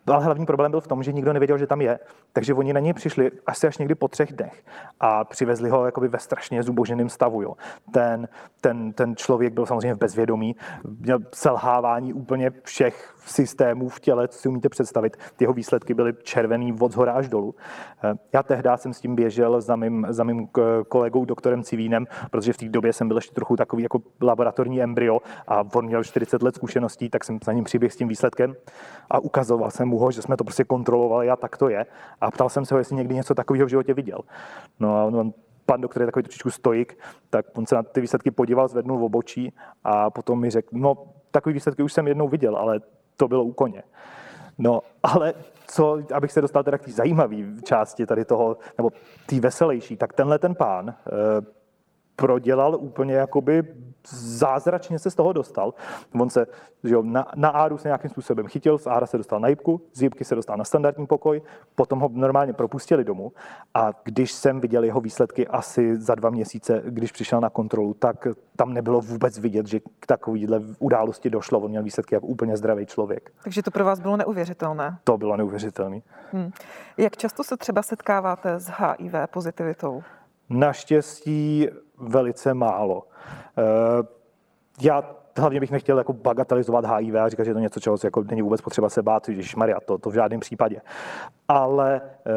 ale 0.07 0.23
hlavní 0.23 0.45
problém 0.45 0.71
byl 0.71 0.81
v 0.81 0.87
tom, 0.87 1.03
že 1.03 1.11
nikdo 1.11 1.33
nevěděl, 1.33 1.57
že 1.57 1.67
tam 1.67 1.81
je. 1.81 1.99
Takže 2.33 2.53
oni 2.53 2.73
na 2.73 2.79
něj 2.79 2.93
přišli 2.93 3.31
asi 3.45 3.67
až 3.67 3.77
někdy 3.77 3.95
po 3.95 4.07
třech 4.07 4.33
dnech 4.33 4.63
a 4.99 5.23
přivezli 5.23 5.69
ho 5.69 5.85
jakoby 5.85 6.07
ve 6.07 6.19
strašně 6.19 6.63
zuboženém 6.63 7.09
stavu. 7.09 7.41
Jo. 7.41 7.55
Ten, 7.91 8.27
ten, 8.61 8.93
ten 8.93 9.15
člověk 9.15 9.53
byl 9.53 9.65
samozřejmě 9.65 9.93
v 9.93 9.97
bezvědomí, 9.97 10.55
měl 10.99 11.19
selhávání 11.33 12.13
úplně 12.13 12.51
všech 12.63 13.13
systémů 13.25 13.89
v 13.89 13.99
těle, 13.99 14.27
co 14.27 14.39
si 14.39 14.49
umíte 14.49 14.69
představit. 14.69 15.17
Ty 15.35 15.43
jeho 15.43 15.53
výsledky 15.53 15.93
byly 15.93 16.13
červený 16.23 16.73
od 16.79 16.91
zhora 16.91 17.13
až 17.13 17.29
dolů. 17.29 17.55
Eh, 18.03 18.13
já 18.33 18.43
tehdy 18.43 18.69
jsem 18.75 18.93
s 18.93 19.01
tím 19.01 19.15
běžel 19.15 19.61
za 19.61 19.75
mým, 19.75 20.07
za 20.09 20.23
mým 20.23 20.47
kolegou 20.87 21.25
doktorem 21.25 21.63
Civínem, 21.63 22.07
protože 22.31 22.53
v 22.53 22.57
té 22.57 22.69
době 22.69 22.93
jsem 22.93 23.07
byl 23.07 23.17
ještě 23.17 23.33
trochu 23.33 23.55
takový 23.55 23.83
jako 23.83 24.01
laboratorní 24.21 24.81
embryo 24.81 25.19
a 25.47 25.63
on 25.75 25.85
měl 25.85 26.03
40 26.03 26.41
let 26.43 26.55
zkušeností, 26.55 27.09
tak 27.09 27.23
jsem 27.23 27.39
za 27.45 27.53
ním 27.53 27.63
přiběhl 27.63 27.93
s 27.93 27.95
tím 27.95 28.07
výsledkem 28.07 28.55
a 29.09 29.19
ukazoval 29.19 29.71
jsem 29.71 29.87
mu 29.87 29.97
ho, 29.97 30.11
že 30.11 30.21
jsme 30.21 30.37
to 30.37 30.43
prostě 30.43 30.63
kontrolovali 30.63 31.29
a 31.29 31.35
tak 31.35 31.57
to 31.57 31.69
je. 31.69 31.85
A 32.21 32.31
ptal 32.31 32.49
jsem 32.49 32.65
se 32.65 32.75
ho, 32.75 32.79
jestli 32.79 32.95
někdy 32.95 33.15
něco 33.15 33.35
takového 33.35 33.65
v 33.65 33.69
životě 33.69 33.93
viděl. 33.93 34.19
No 34.79 34.97
a 34.97 35.03
on, 35.03 35.33
pan 35.65 35.81
doktor 35.81 36.01
je 36.01 36.05
takový 36.05 36.23
trošičku 36.23 36.51
stoik, 36.51 36.97
tak 37.29 37.45
on 37.53 37.65
se 37.65 37.75
na 37.75 37.83
ty 37.83 38.01
výsledky 38.01 38.31
podíval, 38.31 38.67
zvednul 38.67 38.97
v 38.97 39.03
obočí 39.03 39.53
a 39.83 40.09
potom 40.09 40.39
mi 40.39 40.49
řekl, 40.49 40.69
no 40.71 40.95
takový 41.31 41.53
výsledky 41.53 41.83
už 41.83 41.93
jsem 41.93 42.07
jednou 42.07 42.27
viděl, 42.27 42.55
ale 42.55 42.81
to 43.21 43.27
bylo 43.27 43.43
u 43.43 43.53
koně. 43.53 43.83
No, 44.57 44.81
ale 45.03 45.33
co, 45.67 45.99
abych 46.13 46.31
se 46.31 46.41
dostal 46.41 46.63
teda 46.63 46.77
k 46.77 46.85
té 46.85 46.91
zajímavé 46.91 47.35
části 47.63 48.05
tady 48.05 48.25
toho, 48.25 48.57
nebo 48.77 48.89
té 49.25 49.39
veselější, 49.39 49.97
tak 49.97 50.13
tenhle 50.13 50.39
ten 50.39 50.55
pán 50.55 50.89
e, 50.89 50.93
prodělal 52.15 52.75
úplně 52.75 53.13
jakoby 53.13 53.63
zázračně 54.09 54.99
se 54.99 55.11
z 55.11 55.15
toho 55.15 55.33
dostal. 55.33 55.73
On 56.19 56.29
se 56.29 56.47
že 56.83 56.93
jo, 56.93 57.03
na, 57.03 57.27
na 57.35 57.49
Áru 57.49 57.77
se 57.77 57.87
nějakým 57.87 58.09
způsobem 58.09 58.47
chytil, 58.47 58.77
z 58.77 58.87
Ára 58.87 59.05
se 59.05 59.17
dostal 59.17 59.39
na 59.39 59.47
Jibku, 59.47 59.81
z 59.93 60.01
Jibky 60.01 60.23
se 60.25 60.35
dostal 60.35 60.57
na 60.57 60.63
standardní 60.63 61.07
pokoj, 61.07 61.41
potom 61.75 61.99
ho 61.99 62.09
normálně 62.13 62.53
propustili 62.53 63.03
domů 63.03 63.31
a 63.73 63.91
když 64.03 64.31
jsem 64.31 64.59
viděl 64.59 64.83
jeho 64.83 65.01
výsledky 65.01 65.47
asi 65.47 65.97
za 65.97 66.15
dva 66.15 66.29
měsíce, 66.29 66.81
když 66.85 67.11
přišel 67.11 67.41
na 67.41 67.49
kontrolu, 67.49 67.93
tak 67.93 68.27
tam 68.55 68.73
nebylo 68.73 69.01
vůbec 69.01 69.39
vidět, 69.39 69.67
že 69.67 69.79
k 69.79 70.05
takovýhle 70.05 70.61
události 70.79 71.29
došlo. 71.29 71.59
On 71.59 71.69
měl 71.69 71.83
výsledky 71.83 72.15
jako 72.15 72.27
úplně 72.27 72.57
zdravý 72.57 72.85
člověk. 72.85 73.31
Takže 73.43 73.63
to 73.63 73.71
pro 73.71 73.85
vás 73.85 73.99
bylo 73.99 74.17
neuvěřitelné? 74.17 74.97
To 75.03 75.17
bylo 75.17 75.37
neuvěřitelné. 75.37 75.99
Hmm. 76.31 76.51
Jak 76.97 77.17
často 77.17 77.43
se 77.43 77.57
třeba 77.57 77.81
setkáváte 77.81 78.59
s 78.59 78.67
HIV 78.67 79.13
pozitivitou? 79.31 80.03
Naštěstí 80.51 81.67
velice 81.97 82.53
málo. 82.53 83.03
Eh, 83.57 84.07
já 84.81 85.15
hlavně 85.37 85.59
bych 85.59 85.71
nechtěl 85.71 85.97
jako 85.97 86.13
bagatelizovat 86.13 86.85
HIV 86.85 87.15
a 87.15 87.29
říkat, 87.29 87.43
že 87.43 87.53
to 87.53 87.57
je 87.57 87.61
něco, 87.61 87.79
čeho 87.79 87.97
jako 88.03 88.23
není 88.23 88.41
vůbec 88.41 88.61
potřeba 88.61 88.89
se 88.89 89.01
bát, 89.01 89.27
když 89.27 89.55
Maria, 89.55 89.79
to, 89.79 89.97
to 89.97 90.09
v 90.09 90.13
žádném 90.13 90.39
případě. 90.39 90.81
Ale 91.47 92.01
eh, 92.25 92.31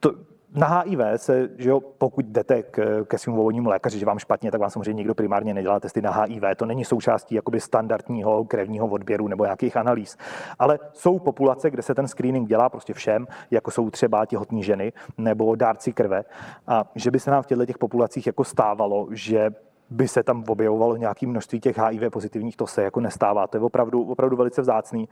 to, 0.00 0.12
na 0.54 0.66
HIV 0.66 0.98
se, 1.16 1.48
že 1.58 1.68
jo, 1.70 1.80
pokud 1.80 2.26
jdete 2.26 2.62
k, 2.62 3.04
ke 3.04 3.18
svým 3.18 3.36
volnímu 3.36 3.68
lékaři, 3.68 3.98
že 3.98 4.06
vám 4.06 4.18
špatně, 4.18 4.50
tak 4.50 4.60
vám 4.60 4.70
samozřejmě 4.70 4.92
nikdo 4.92 5.14
primárně 5.14 5.54
nedělá 5.54 5.80
testy 5.80 6.02
na 6.02 6.10
HIV. 6.10 6.42
To 6.56 6.66
není 6.66 6.84
součástí 6.84 7.34
jakoby 7.34 7.60
standardního 7.60 8.44
krevního 8.44 8.86
odběru 8.86 9.28
nebo 9.28 9.44
nějakých 9.44 9.76
analýz. 9.76 10.16
Ale 10.58 10.78
jsou 10.92 11.18
populace, 11.18 11.70
kde 11.70 11.82
se 11.82 11.94
ten 11.94 12.08
screening 12.08 12.48
dělá 12.48 12.68
prostě 12.68 12.94
všem, 12.94 13.26
jako 13.50 13.70
jsou 13.70 13.90
třeba 13.90 14.26
těhotní 14.26 14.62
ženy 14.62 14.92
nebo 15.18 15.54
dárci 15.54 15.92
krve. 15.92 16.24
A 16.66 16.84
že 16.94 17.10
by 17.10 17.20
se 17.20 17.30
nám 17.30 17.42
v 17.42 17.46
těchto 17.46 17.66
těch 17.66 17.78
populacích 17.78 18.26
jako 18.26 18.44
stávalo, 18.44 19.08
že 19.10 19.50
by 19.90 20.08
se 20.08 20.22
tam 20.22 20.44
objevovalo 20.48 20.96
nějaké 20.96 21.26
množství 21.26 21.60
těch 21.60 21.78
HIV 21.78 22.02
pozitivních, 22.10 22.56
to 22.56 22.66
se 22.66 22.82
jako 22.82 23.00
nestává. 23.00 23.46
To 23.46 23.56
je 23.56 23.60
opravdu, 23.60 24.02
opravdu 24.02 24.36
velice 24.36 24.62
vzácný. 24.62 25.08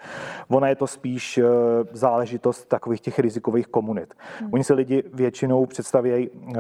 Ona 0.48 0.68
je 0.68 0.76
to 0.76 0.86
spíš 0.86 1.38
eh, 1.38 1.44
záležitost 1.92 2.64
takových 2.64 3.00
těch 3.00 3.18
rizikových 3.18 3.66
komunit. 3.66 4.14
Hmm. 4.40 4.50
Oni 4.52 4.64
se 4.64 4.74
lidi 4.74 5.02
většinou 5.14 5.66
představějí 5.66 6.30
uh, 6.30 6.54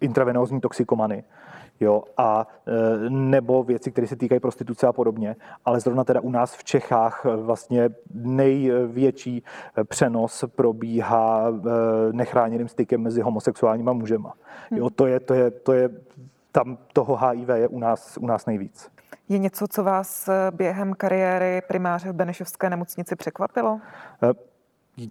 intravenózní 0.00 0.60
toxikomany, 0.60 1.24
jo, 1.80 2.02
a 2.16 2.46
e, 2.66 3.10
nebo 3.10 3.62
věci, 3.62 3.90
které 3.90 4.06
se 4.06 4.16
týkají 4.16 4.40
prostituce 4.40 4.86
a 4.86 4.92
podobně, 4.92 5.36
ale 5.64 5.80
zrovna 5.80 6.04
teda 6.04 6.20
u 6.20 6.30
nás 6.30 6.54
v 6.54 6.64
Čechách 6.64 7.24
vlastně 7.24 7.90
největší 8.14 9.42
přenos 9.84 10.44
probíhá 10.54 11.52
nechráněným 12.12 12.68
stykem 12.68 13.00
mezi 13.00 13.20
homosexuálníma 13.20 13.92
mužema. 13.92 14.34
Jo, 14.70 14.84
hmm. 14.84 14.94
to 14.94 15.06
je, 15.06 15.20
to 15.20 15.34
je, 15.34 15.50
to 15.50 15.72
je 15.72 15.90
tam 16.56 16.78
toho 16.92 17.16
HIV 17.16 17.48
je 17.48 17.68
u 17.68 17.78
nás, 17.78 18.18
u 18.20 18.26
nás 18.26 18.46
nejvíc. 18.46 18.90
Je 19.28 19.38
něco, 19.38 19.66
co 19.68 19.84
vás 19.84 20.28
eh, 20.28 20.50
během 20.50 20.94
kariéry 20.94 21.62
primáře 21.68 22.12
v 22.12 22.12
Benešovské 22.12 22.70
nemocnici 22.70 23.16
překvapilo? 23.16 23.80
Eh, 24.22 24.28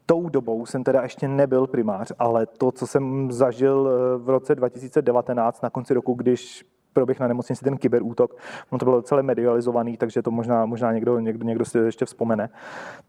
tou 0.06 0.30
dobou 0.30 0.66
jsem 0.66 0.84
teda 0.84 1.02
ještě 1.02 1.28
nebyl 1.28 1.68
primář, 1.68 2.12
ale 2.20 2.46
to, 2.46 2.72
co 2.72 2.88
jsem 2.88 3.32
zažil 3.32 3.90
eh, 3.90 4.18
v 4.18 4.30
roce 4.30 4.56
2019 4.56 5.62
na 5.62 5.70
konci 5.70 5.94
roku, 5.94 6.14
když 6.14 6.66
proběh 6.94 7.20
na 7.20 7.28
nemocnici 7.28 7.64
ten 7.64 7.78
kyberútok, 7.78 8.36
no 8.72 8.78
to 8.78 8.86
bylo 8.86 9.02
celé 9.02 9.24
medializovaný, 9.24 9.98
takže 9.98 10.22
to 10.22 10.32
možná, 10.32 10.66
možná 10.66 10.94
někdo, 10.94 11.20
někdo, 11.20 11.46
někdo 11.46 11.66
si 11.66 11.78
ještě 11.78 12.06
vzpomene, 12.06 12.50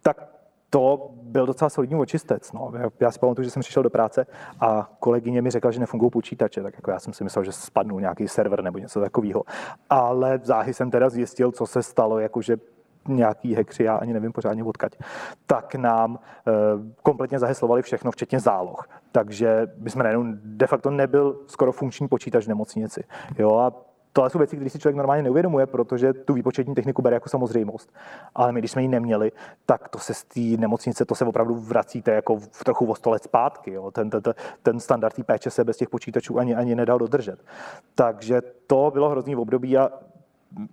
tak 0.02 0.35
to 0.76 1.10
byl 1.22 1.46
docela 1.46 1.68
solidní 1.68 1.96
očistec. 1.96 2.52
No. 2.52 2.72
Já 3.00 3.10
si 3.10 3.18
pamatuju, 3.18 3.44
že 3.44 3.50
jsem 3.50 3.60
přišel 3.60 3.82
do 3.82 3.90
práce 3.90 4.26
a 4.60 4.90
kolegyně 4.98 5.42
mi 5.42 5.50
řekla, 5.50 5.70
že 5.70 5.80
nefungují 5.80 6.10
počítače, 6.10 6.62
tak 6.62 6.74
jako 6.74 6.90
já 6.90 6.98
jsem 6.98 7.12
si 7.12 7.24
myslel, 7.24 7.44
že 7.44 7.52
spadnul 7.52 8.00
nějaký 8.00 8.28
server 8.28 8.62
nebo 8.62 8.78
něco 8.78 9.00
takového. 9.00 9.42
Ale 9.90 10.40
záhy 10.42 10.74
jsem 10.74 10.90
teda 10.90 11.08
zjistil, 11.08 11.52
co 11.52 11.66
se 11.66 11.82
stalo, 11.82 12.18
jakože 12.18 12.56
nějaký 13.08 13.54
hekři, 13.54 13.84
já 13.84 13.96
ani 13.96 14.12
nevím 14.12 14.32
pořádně 14.32 14.64
odkaď, 14.64 14.92
tak 15.46 15.74
nám 15.74 16.18
e, 16.18 16.52
kompletně 17.02 17.38
zaheslovali 17.38 17.82
všechno, 17.82 18.10
včetně 18.10 18.40
záloh. 18.40 18.88
Takže 19.12 19.66
my 19.78 19.90
jsme 19.90 20.04
najednou 20.04 20.24
de 20.44 20.66
facto 20.66 20.90
nebyl 20.90 21.36
skoro 21.46 21.72
funkční 21.72 22.08
počítač 22.08 22.44
v 22.44 22.48
nemocnici. 22.48 23.04
Jo, 23.38 23.56
a 23.56 23.72
Tohle 24.16 24.30
jsou 24.30 24.38
věci, 24.38 24.56
které 24.56 24.70
si 24.70 24.78
člověk 24.78 24.96
normálně 24.96 25.22
neuvědomuje, 25.22 25.66
protože 25.66 26.12
tu 26.12 26.34
výpočetní 26.34 26.74
techniku 26.74 27.02
bere 27.02 27.16
jako 27.16 27.28
samozřejmost. 27.28 27.92
Ale 28.34 28.52
my, 28.52 28.60
když 28.60 28.70
jsme 28.70 28.82
ji 28.82 28.88
neměli, 28.88 29.32
tak 29.66 29.88
to 29.88 29.98
se 29.98 30.14
z 30.14 30.24
té 30.24 30.40
nemocnice, 30.40 31.04
to 31.04 31.14
se 31.14 31.24
opravdu 31.24 31.54
vracíte 31.54 32.10
jako 32.10 32.36
v 32.36 32.64
trochu 32.64 32.86
o 32.86 32.94
sto 32.94 33.10
let 33.10 33.22
zpátky. 33.22 33.72
Jo. 33.72 33.90
Ten, 33.90 34.10
ten, 34.10 34.22
ten 34.62 34.80
standard 34.80 35.14
té 35.14 35.24
péče 35.24 35.50
se 35.50 35.64
bez 35.64 35.76
těch 35.76 35.88
počítačů 35.88 36.38
ani, 36.38 36.54
ani 36.54 36.74
nedal 36.74 36.98
dodržet. 36.98 37.44
Takže 37.94 38.42
to 38.66 38.90
bylo 38.92 39.08
hrozný 39.08 39.36
období 39.36 39.78
a 39.78 39.90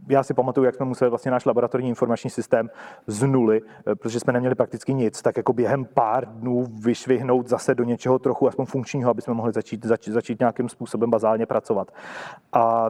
já 0.08 0.24
si 0.24 0.34
pamatuju, 0.34 0.66
jak 0.66 0.76
jsme 0.76 0.86
museli 0.86 1.10
vlastně 1.10 1.32
náš 1.32 1.46
laboratorní 1.46 1.90
informační 1.90 2.30
systém 2.30 2.70
z 3.08 3.24
nuly, 3.24 3.62
protože 3.96 4.20
jsme 4.20 4.34
neměli 4.34 4.56
prakticky 4.56 4.94
nic, 4.94 5.22
tak 5.22 5.38
jako 5.38 5.54
během 5.54 5.86
pár 5.86 6.28
dnů 6.28 6.68
vyšvihnout 6.84 7.48
zase 7.48 7.76
do 7.76 7.84
něčeho 7.84 8.20
trochu 8.20 8.48
aspoň 8.48 8.66
funkčního, 8.66 9.10
aby 9.10 9.22
jsme 9.22 9.34
mohli 9.34 9.54
začít, 9.54 9.86
začít, 9.86 10.12
začít 10.12 10.40
nějakým 10.40 10.70
způsobem 10.70 11.10
bazálně 11.10 11.46
pracovat. 11.46 11.92
A 12.54 12.90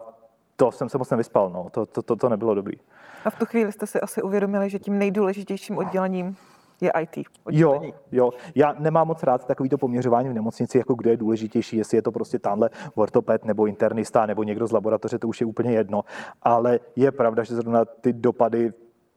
to 0.66 0.72
jsem 0.72 0.90
se 0.90 0.98
moc 0.98 1.10
nevyspal, 1.10 1.50
no. 1.50 1.70
to, 1.72 1.86
to, 1.86 2.02
to, 2.02 2.16
to 2.16 2.30
nebylo 2.30 2.56
dobrý. 2.56 2.78
A 3.26 3.30
v 3.30 3.36
tu 3.36 3.46
chvíli 3.46 3.72
jste 3.72 3.88
si 3.88 4.02
asi 4.02 4.22
uvědomili, 4.22 4.70
že 4.70 4.80
tím 4.80 4.98
nejdůležitějším 4.98 5.78
oddělením 5.78 6.36
je 6.82 6.92
IT. 7.02 7.28
Oddělení. 7.44 7.88
Jo, 7.88 7.94
jo. 8.12 8.32
Já 8.56 8.76
nemám 8.80 9.08
moc 9.08 9.24
rád 9.24 9.48
takovýto 9.48 9.78
poměřování 9.78 10.30
v 10.30 10.34
nemocnici, 10.34 10.78
jako 10.78 10.94
kdo 10.94 11.10
je 11.10 11.18
důležitější, 11.18 11.78
jestli 11.78 11.98
je 11.98 12.02
to 12.02 12.12
prostě 12.12 12.40
tamhle 12.40 12.70
ortoped 12.96 13.46
nebo 13.46 13.66
internista 13.66 14.26
nebo 14.26 14.44
někdo 14.44 14.68
z 14.68 14.72
laboratoře, 14.72 15.20
to 15.20 15.28
už 15.28 15.42
je 15.42 15.48
úplně 15.48 15.72
jedno. 15.72 16.04
Ale 16.42 16.80
je 16.96 17.12
pravda, 17.12 17.44
že 17.44 17.56
zrovna 17.56 17.86
ty 17.86 18.14
dopady 18.14 18.74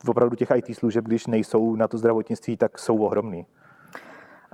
opravdu 0.09 0.37
těch 0.37 0.50
IT 0.56 0.76
služeb, 0.76 1.04
když 1.04 1.26
nejsou 1.26 1.76
na 1.76 1.88
to 1.88 1.98
zdravotnictví, 1.98 2.56
tak 2.56 2.78
jsou 2.78 2.98
ohromný. 2.98 3.46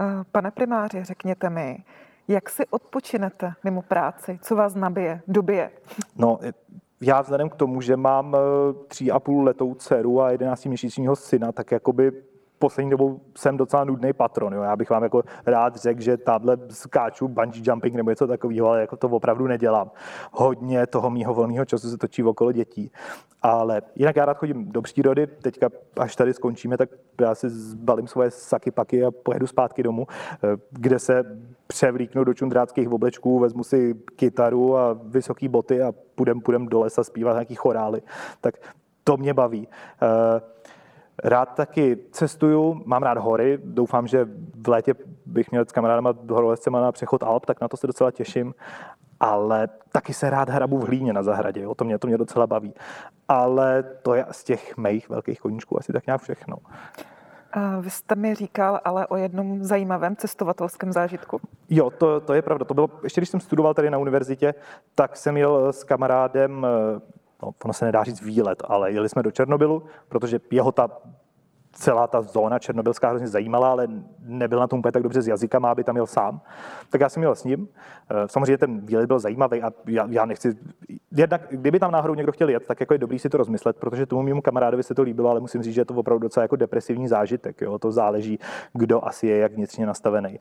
Eh, 0.01 0.05
pane 0.33 0.51
primáři, 0.51 1.05
řekněte 1.05 1.51
mi, 1.51 1.85
jak 2.29 2.51
si 2.51 2.67
odpočinete 2.67 3.53
mimo 3.65 3.83
práci? 3.83 4.39
Co 4.43 4.57
vás 4.57 4.75
nabije, 4.75 5.23
dobije? 5.29 5.71
No, 6.17 6.39
já 7.03 7.21
vzhledem 7.21 7.49
k 7.49 7.57
tomu, 7.57 7.81
že 7.81 7.97
mám 7.97 8.37
eh, 8.37 8.39
tří 8.89 9.11
a 9.11 9.21
půl 9.21 9.45
letou 9.45 9.75
dceru 9.75 10.21
a 10.21 10.31
jedenáctiměsíčního 10.31 11.17
syna, 11.17 11.53
tak 11.53 11.73
jakoby 11.73 12.13
poslední 12.63 12.91
dobou 12.91 13.21
jsem 13.37 13.57
docela 13.57 13.85
nudný 13.85 14.13
patron. 14.13 14.55
Jo. 14.55 14.63
Já 14.63 14.77
bych 14.77 14.91
vám 14.91 15.03
jako 15.03 15.23
rád 15.47 15.77
řekl, 15.77 16.01
že 16.01 16.17
tamhle 16.17 16.57
skáču 16.71 17.29
bungee 17.29 17.63
jumping 17.67 17.95
nebo 17.95 18.11
něco 18.11 18.27
takového, 18.27 18.69
ale 18.69 18.81
jako 18.81 18.97
to 18.97 19.09
opravdu 19.09 19.47
nedělám. 19.47 19.91
Hodně 20.33 20.87
toho 20.87 21.11
mýho 21.11 21.35
volného 21.35 21.65
času 21.65 21.91
se 21.91 21.99
točí 21.99 22.23
okolo 22.23 22.53
dětí. 22.53 22.91
Ale 23.43 23.83
jinak 23.95 24.17
já 24.17 24.25
rád 24.25 24.37
chodím 24.37 24.73
do 24.73 24.83
přírody. 24.83 25.27
Teďka, 25.27 25.69
až 25.99 26.17
tady 26.17 26.35
skončíme, 26.35 26.77
tak 26.77 26.91
já 27.21 27.35
si 27.35 27.51
zbalím 27.51 28.07
svoje 28.07 28.31
saky 28.31 28.71
paky 28.71 29.05
a 29.05 29.11
pojedu 29.11 29.47
zpátky 29.47 29.83
domů, 29.83 30.07
kde 30.71 30.99
se 30.99 31.25
převlíknu 31.67 32.25
do 32.25 32.35
čundráckých 32.35 32.93
oblečků, 32.93 33.39
vezmu 33.39 33.65
si 33.65 33.95
kytaru 34.17 34.77
a 34.77 34.93
vysoké 34.93 35.49
boty 35.49 35.83
a 35.83 35.93
půjdem, 36.15 36.41
půjdem 36.41 36.67
do 36.67 36.81
lesa 36.81 37.05
zpívat 37.05 37.35
nějaký 37.35 37.55
chorály. 37.55 38.03
Tak 38.41 38.55
to 39.05 39.17
mě 39.17 39.35
baví. 39.35 39.69
Eh, 40.03 40.53
rád 41.25 41.55
taky 41.55 41.99
cestuju, 42.11 42.83
mám 42.85 43.03
rád 43.03 43.19
hory, 43.19 43.59
doufám, 43.65 44.07
že 44.07 44.29
v 44.67 44.69
létě 44.69 44.95
bych 45.27 45.51
měl 45.51 45.65
s 45.65 45.73
kamarádama 45.73 46.15
horolezcema 46.31 46.81
na 46.81 46.93
přechod 46.93 47.23
Alp, 47.23 47.47
tak 47.47 47.61
na 47.61 47.69
to 47.69 47.77
se 47.77 47.87
docela 47.87 48.11
těším. 48.11 48.55
Ale 49.21 49.69
taky 49.93 50.15
se 50.15 50.31
rád 50.31 50.49
hrabu 50.49 50.79
v 50.79 50.87
hlíně 50.87 51.13
na 51.13 51.23
zahradě, 51.23 51.63
jo? 51.63 51.75
To, 51.75 51.85
mě, 51.85 51.99
to 51.99 52.07
mě 52.07 52.19
docela 52.19 52.47
baví. 52.47 52.75
Ale 53.29 53.83
to 53.83 54.15
je 54.15 54.27
z 54.31 54.45
těch 54.45 54.77
mých 54.77 55.09
velkých 55.09 55.41
koníčků 55.41 55.79
asi 55.79 55.93
tak 55.93 56.07
nějak 56.07 56.21
všechno. 56.21 56.57
Vy 57.81 57.91
jste 57.91 58.15
mi 58.15 58.35
říkal 58.35 58.81
ale 58.85 59.07
o 59.07 59.17
jednom 59.17 59.65
zajímavém 59.65 60.17
cestovatelském 60.17 60.93
zážitku. 60.93 61.41
Jo, 61.71 61.91
to, 61.91 62.21
to 62.21 62.35
je 62.35 62.43
pravda. 62.43 62.65
To 62.65 62.75
bylo, 62.75 62.91
ještě 63.03 63.21
když 63.21 63.29
jsem 63.29 63.41
studoval 63.41 63.75
tady 63.75 63.91
na 63.91 63.99
univerzitě, 63.99 64.55
tak 64.95 65.17
jsem 65.17 65.37
jel 65.37 65.73
s 65.73 65.85
kamarádem 65.85 66.67
no, 67.43 67.55
ono 67.65 67.73
se 67.73 67.85
nedá 67.85 68.05
říct 68.05 68.23
výlet, 68.23 68.63
ale 68.69 68.93
jeli 68.93 69.09
jsme 69.09 69.23
do 69.23 69.31
Černobylu, 69.31 69.83
protože 70.09 70.41
jeho 70.51 70.73
ta 70.73 70.89
celá 71.73 72.07
ta 72.07 72.23
zóna 72.23 72.59
černobylská 72.59 73.09
hrozně 73.09 73.29
zajímala, 73.29 73.71
ale 73.71 73.89
nebyl 74.25 74.61
na 74.61 74.67
tom 74.67 74.79
úplně 74.79 74.93
tak 74.93 75.03
dobře 75.03 75.23
s 75.23 75.29
jazykama, 75.29 75.71
aby 75.71 75.85
tam 75.85 75.97
jel 75.97 76.07
sám. 76.07 76.41
Tak 76.91 77.01
já 77.01 77.09
jsem 77.09 77.23
jel 77.23 77.35
s 77.35 77.45
ním. 77.45 77.69
Eh, 78.11 78.29
samozřejmě 78.29 78.59
ten 78.59 78.81
výlet 78.81 79.07
byl 79.07 79.19
zajímavý 79.19 79.63
a 79.63 79.73
já, 79.87 80.07
já 80.11 80.27
nechci... 80.27 80.57
Jednak, 81.17 81.43
kdyby 81.51 81.79
tam 81.79 81.93
náhodou 81.93 82.15
někdo 82.15 82.33
chtěl 82.33 82.49
jet, 82.49 82.67
tak 82.67 82.81
jako 82.81 82.95
je 82.95 82.99
dobrý 82.99 83.19
si 83.19 83.29
to 83.29 83.37
rozmyslet, 83.37 83.77
protože 83.77 84.07
tomu 84.07 84.23
mému 84.23 84.43
kamarádovi 84.43 84.83
se 84.83 84.95
to 84.95 85.03
líbilo, 85.03 85.31
ale 85.31 85.41
musím 85.41 85.63
říct, 85.63 85.75
že 85.75 85.81
je 85.81 85.85
to 85.85 85.95
opravdu 85.95 86.23
docela 86.23 86.43
jako 86.43 86.57
depresivní 86.57 87.09
zážitek. 87.09 87.61
Jo? 87.61 87.79
To 87.79 87.93
záleží, 87.93 88.39
kdo 88.73 89.05
asi 89.05 89.27
je 89.27 89.39
jak 89.39 89.53
vnitřně 89.53 89.87
nastavený. 89.87 90.41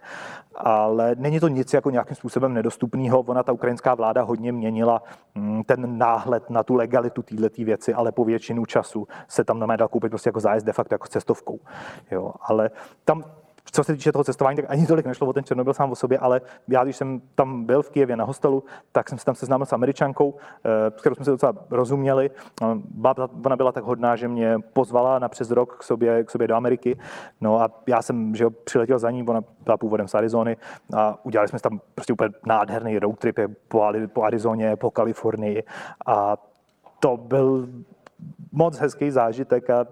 Ale 0.55 1.15
není 1.17 1.39
to 1.39 1.47
nic 1.47 1.73
jako 1.73 1.89
nějakým 1.89 2.15
způsobem 2.15 2.53
nedostupného. 2.53 3.19
Ona, 3.21 3.43
ta 3.43 3.51
ukrajinská 3.51 3.95
vláda, 3.95 4.21
hodně 4.21 4.51
měnila 4.51 5.03
mm, 5.35 5.63
ten 5.63 5.97
náhled 5.97 6.49
na 6.49 6.63
tu 6.63 6.75
legalitu 6.75 7.21
této 7.21 7.63
věci, 7.63 7.93
ale 7.93 8.11
po 8.11 8.25
většinu 8.25 8.65
času 8.65 9.07
se 9.27 9.43
tam 9.43 9.59
na 9.59 9.75
dal 9.75 9.87
koupit 9.87 10.09
prostě 10.09 10.27
jako 10.27 10.39
zájezd 10.39 10.65
de 10.65 10.73
facto 10.73 10.93
jako 10.95 11.07
cestovkou. 11.21 11.59
Jo, 12.11 12.33
ale 12.41 12.69
tam 13.05 13.23
co 13.71 13.83
se 13.83 13.93
týče 13.93 14.11
toho 14.11 14.23
cestování, 14.23 14.55
tak 14.55 14.65
ani 14.69 14.87
tolik 14.87 15.05
nešlo 15.05 15.27
o 15.27 15.33
ten 15.33 15.43
Černobyl 15.43 15.73
sám 15.73 15.91
o 15.91 15.95
sobě, 15.95 16.17
ale 16.17 16.41
já, 16.67 16.83
když 16.83 16.95
jsem 16.95 17.21
tam 17.35 17.65
byl 17.65 17.81
v 17.81 17.89
Kijevě 17.89 18.15
na 18.17 18.25
hostelu, 18.25 18.63
tak 18.91 19.09
jsem 19.09 19.17
se 19.17 19.25
tam 19.25 19.35
seznámil 19.35 19.65
s 19.65 19.73
američankou, 19.73 20.35
eh, 20.65 20.91
s 20.97 21.01
kterou 21.01 21.15
jsme 21.15 21.25
se 21.25 21.31
docela 21.31 21.53
rozuměli. 21.69 22.31
Ona 23.45 23.55
byla 23.55 23.71
tak 23.71 23.83
hodná, 23.83 24.15
že 24.15 24.27
mě 24.27 24.57
pozvala 24.73 25.19
na 25.19 25.29
přes 25.29 25.51
rok 25.51 25.77
k 25.77 25.83
sobě, 25.83 26.23
k 26.23 26.31
sobě 26.31 26.47
do 26.47 26.55
Ameriky. 26.55 26.97
No 27.41 27.61
a 27.61 27.69
já 27.87 28.01
jsem 28.01 28.35
že 28.35 28.43
jo, 28.43 28.49
přiletěl 28.49 28.99
za 28.99 29.11
ní, 29.11 29.23
ona 29.27 29.43
byla 29.63 29.77
původem 29.77 30.07
z 30.07 30.15
Arizony 30.15 30.57
a 30.95 31.25
udělali 31.25 31.47
jsme 31.47 31.59
tam 31.59 31.81
prostě 31.95 32.13
úplně 32.13 32.29
nádherný 32.45 32.99
road 32.99 33.19
trip 33.19 33.39
po, 33.67 33.91
po 34.13 34.23
Arizoně, 34.23 34.75
po 34.75 34.91
Kalifornii 34.91 35.63
a 36.05 36.37
to 36.99 37.17
byl 37.17 37.67
moc 38.51 38.77
hezký 38.77 39.11
zážitek 39.11 39.69
a 39.69 39.85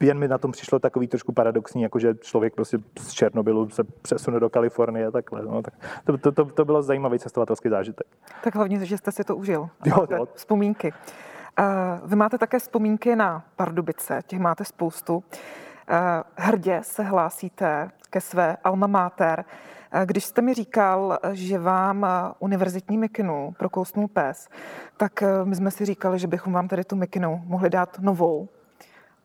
jen 0.00 0.18
mi 0.18 0.28
na 0.28 0.38
tom 0.38 0.52
přišlo 0.52 0.78
takový 0.78 1.08
trošku 1.08 1.32
paradoxní, 1.32 1.82
jako 1.82 1.98
že 1.98 2.14
člověk 2.14 2.54
prostě 2.54 2.78
z 2.98 3.12
Černobylu 3.12 3.70
se 3.70 3.84
přesune 3.84 4.40
do 4.40 4.50
Kalifornie 4.50 5.06
a 5.06 5.10
takhle. 5.10 5.42
No, 5.42 5.62
tak 5.62 5.74
to, 6.04 6.18
to, 6.18 6.32
to, 6.32 6.44
to 6.44 6.64
bylo 6.64 6.82
zajímavý 6.82 7.18
cestovatelský 7.18 7.68
zážitek. 7.68 8.06
Tak 8.44 8.54
hlavně, 8.54 8.86
že 8.86 8.98
jste 8.98 9.12
si 9.12 9.24
to 9.24 9.36
užil. 9.36 9.68
Jo, 9.84 10.06
jo. 10.10 10.26
Vzpomínky. 10.34 10.92
Vy 12.04 12.16
máte 12.16 12.38
také 12.38 12.58
vzpomínky 12.58 13.16
na 13.16 13.44
Pardubice, 13.56 14.20
těch 14.26 14.38
máte 14.38 14.64
spoustu. 14.64 15.24
Hrdě 16.36 16.80
se 16.82 17.02
hlásíte 17.02 17.90
ke 18.10 18.20
své 18.20 18.56
alma 18.64 18.86
mater. 18.86 19.44
Když 20.04 20.24
jste 20.24 20.42
mi 20.42 20.54
říkal, 20.54 21.18
že 21.32 21.58
vám 21.58 22.06
univerzitní 22.38 22.98
mikinu 22.98 23.54
prokousnul 23.58 24.08
pes, 24.08 24.48
tak 24.96 25.24
my 25.44 25.54
jsme 25.54 25.70
si 25.70 25.84
říkali, 25.84 26.18
že 26.18 26.26
bychom 26.26 26.52
vám 26.52 26.68
tady 26.68 26.84
tu 26.84 26.96
mikinu 26.96 27.42
mohli 27.44 27.70
dát 27.70 27.98
novou. 27.98 28.48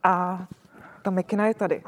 A 0.03 0.45
ta 1.01 1.11
mikina 1.11 1.47
je 1.47 1.53
tady. 1.53 1.83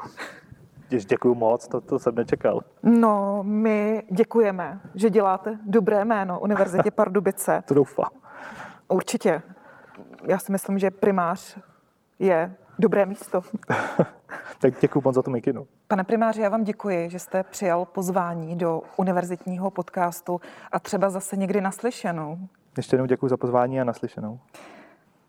Děkuji 1.08 1.34
moc, 1.34 1.68
to, 1.68 1.80
to 1.80 1.98
jsem 1.98 2.14
nečekal. 2.14 2.60
No, 2.82 3.42
my 3.42 4.02
děkujeme, 4.10 4.80
že 4.94 5.10
děláte 5.10 5.58
dobré 5.66 6.04
jméno 6.04 6.40
Univerzitě 6.40 6.90
Pardubice. 6.94 7.62
to 7.68 7.74
doufám. 7.74 8.10
Určitě. 8.88 9.42
Já 10.24 10.38
si 10.38 10.52
myslím, 10.52 10.78
že 10.78 10.90
primář 10.90 11.58
je 12.18 12.54
dobré 12.78 13.06
místo. 13.06 13.42
tak 14.58 14.80
děkuji 14.80 15.00
moc 15.04 15.14
za 15.14 15.22
tu 15.22 15.30
mikinu. 15.30 15.66
Pane 15.88 16.04
primáři, 16.04 16.40
já 16.42 16.48
vám 16.48 16.64
děkuji, 16.64 17.10
že 17.10 17.18
jste 17.18 17.42
přijal 17.42 17.84
pozvání 17.84 18.56
do 18.56 18.82
univerzitního 18.96 19.70
podcastu 19.70 20.40
a 20.72 20.78
třeba 20.80 21.10
zase 21.10 21.36
někdy 21.36 21.60
naslyšenou. 21.60 22.38
Ještě 22.76 22.94
jednou 22.94 23.06
děkuji 23.06 23.28
za 23.28 23.36
pozvání 23.36 23.80
a 23.80 23.84
naslyšenou. 23.84 24.38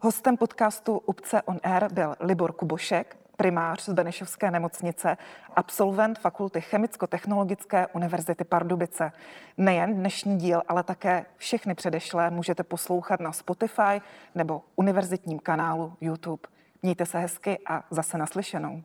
Hostem 0.05 0.37
podcastu 0.37 0.97
Upce 0.97 1.41
on 1.41 1.59
Air 1.63 1.93
byl 1.93 2.15
Libor 2.19 2.53
Kubošek, 2.53 3.17
primář 3.37 3.81
z 3.81 3.93
Benešovské 3.93 4.51
nemocnice, 4.51 5.17
absolvent 5.55 6.19
Fakulty 6.19 6.61
Chemicko-technologické 6.61 7.87
univerzity 7.93 8.43
Pardubice. 8.43 9.11
Nejen 9.57 9.95
dnešní 9.95 10.37
díl, 10.37 10.61
ale 10.67 10.83
také 10.83 11.25
všechny 11.37 11.75
předešlé 11.75 12.29
můžete 12.29 12.63
poslouchat 12.63 13.19
na 13.19 13.31
Spotify 13.31 14.01
nebo 14.35 14.61
univerzitním 14.75 15.39
kanálu 15.39 15.93
YouTube. 16.01 16.41
Mějte 16.81 17.05
se 17.05 17.19
hezky 17.19 17.59
a 17.67 17.83
zase 17.91 18.17
naslyšenou. 18.17 18.83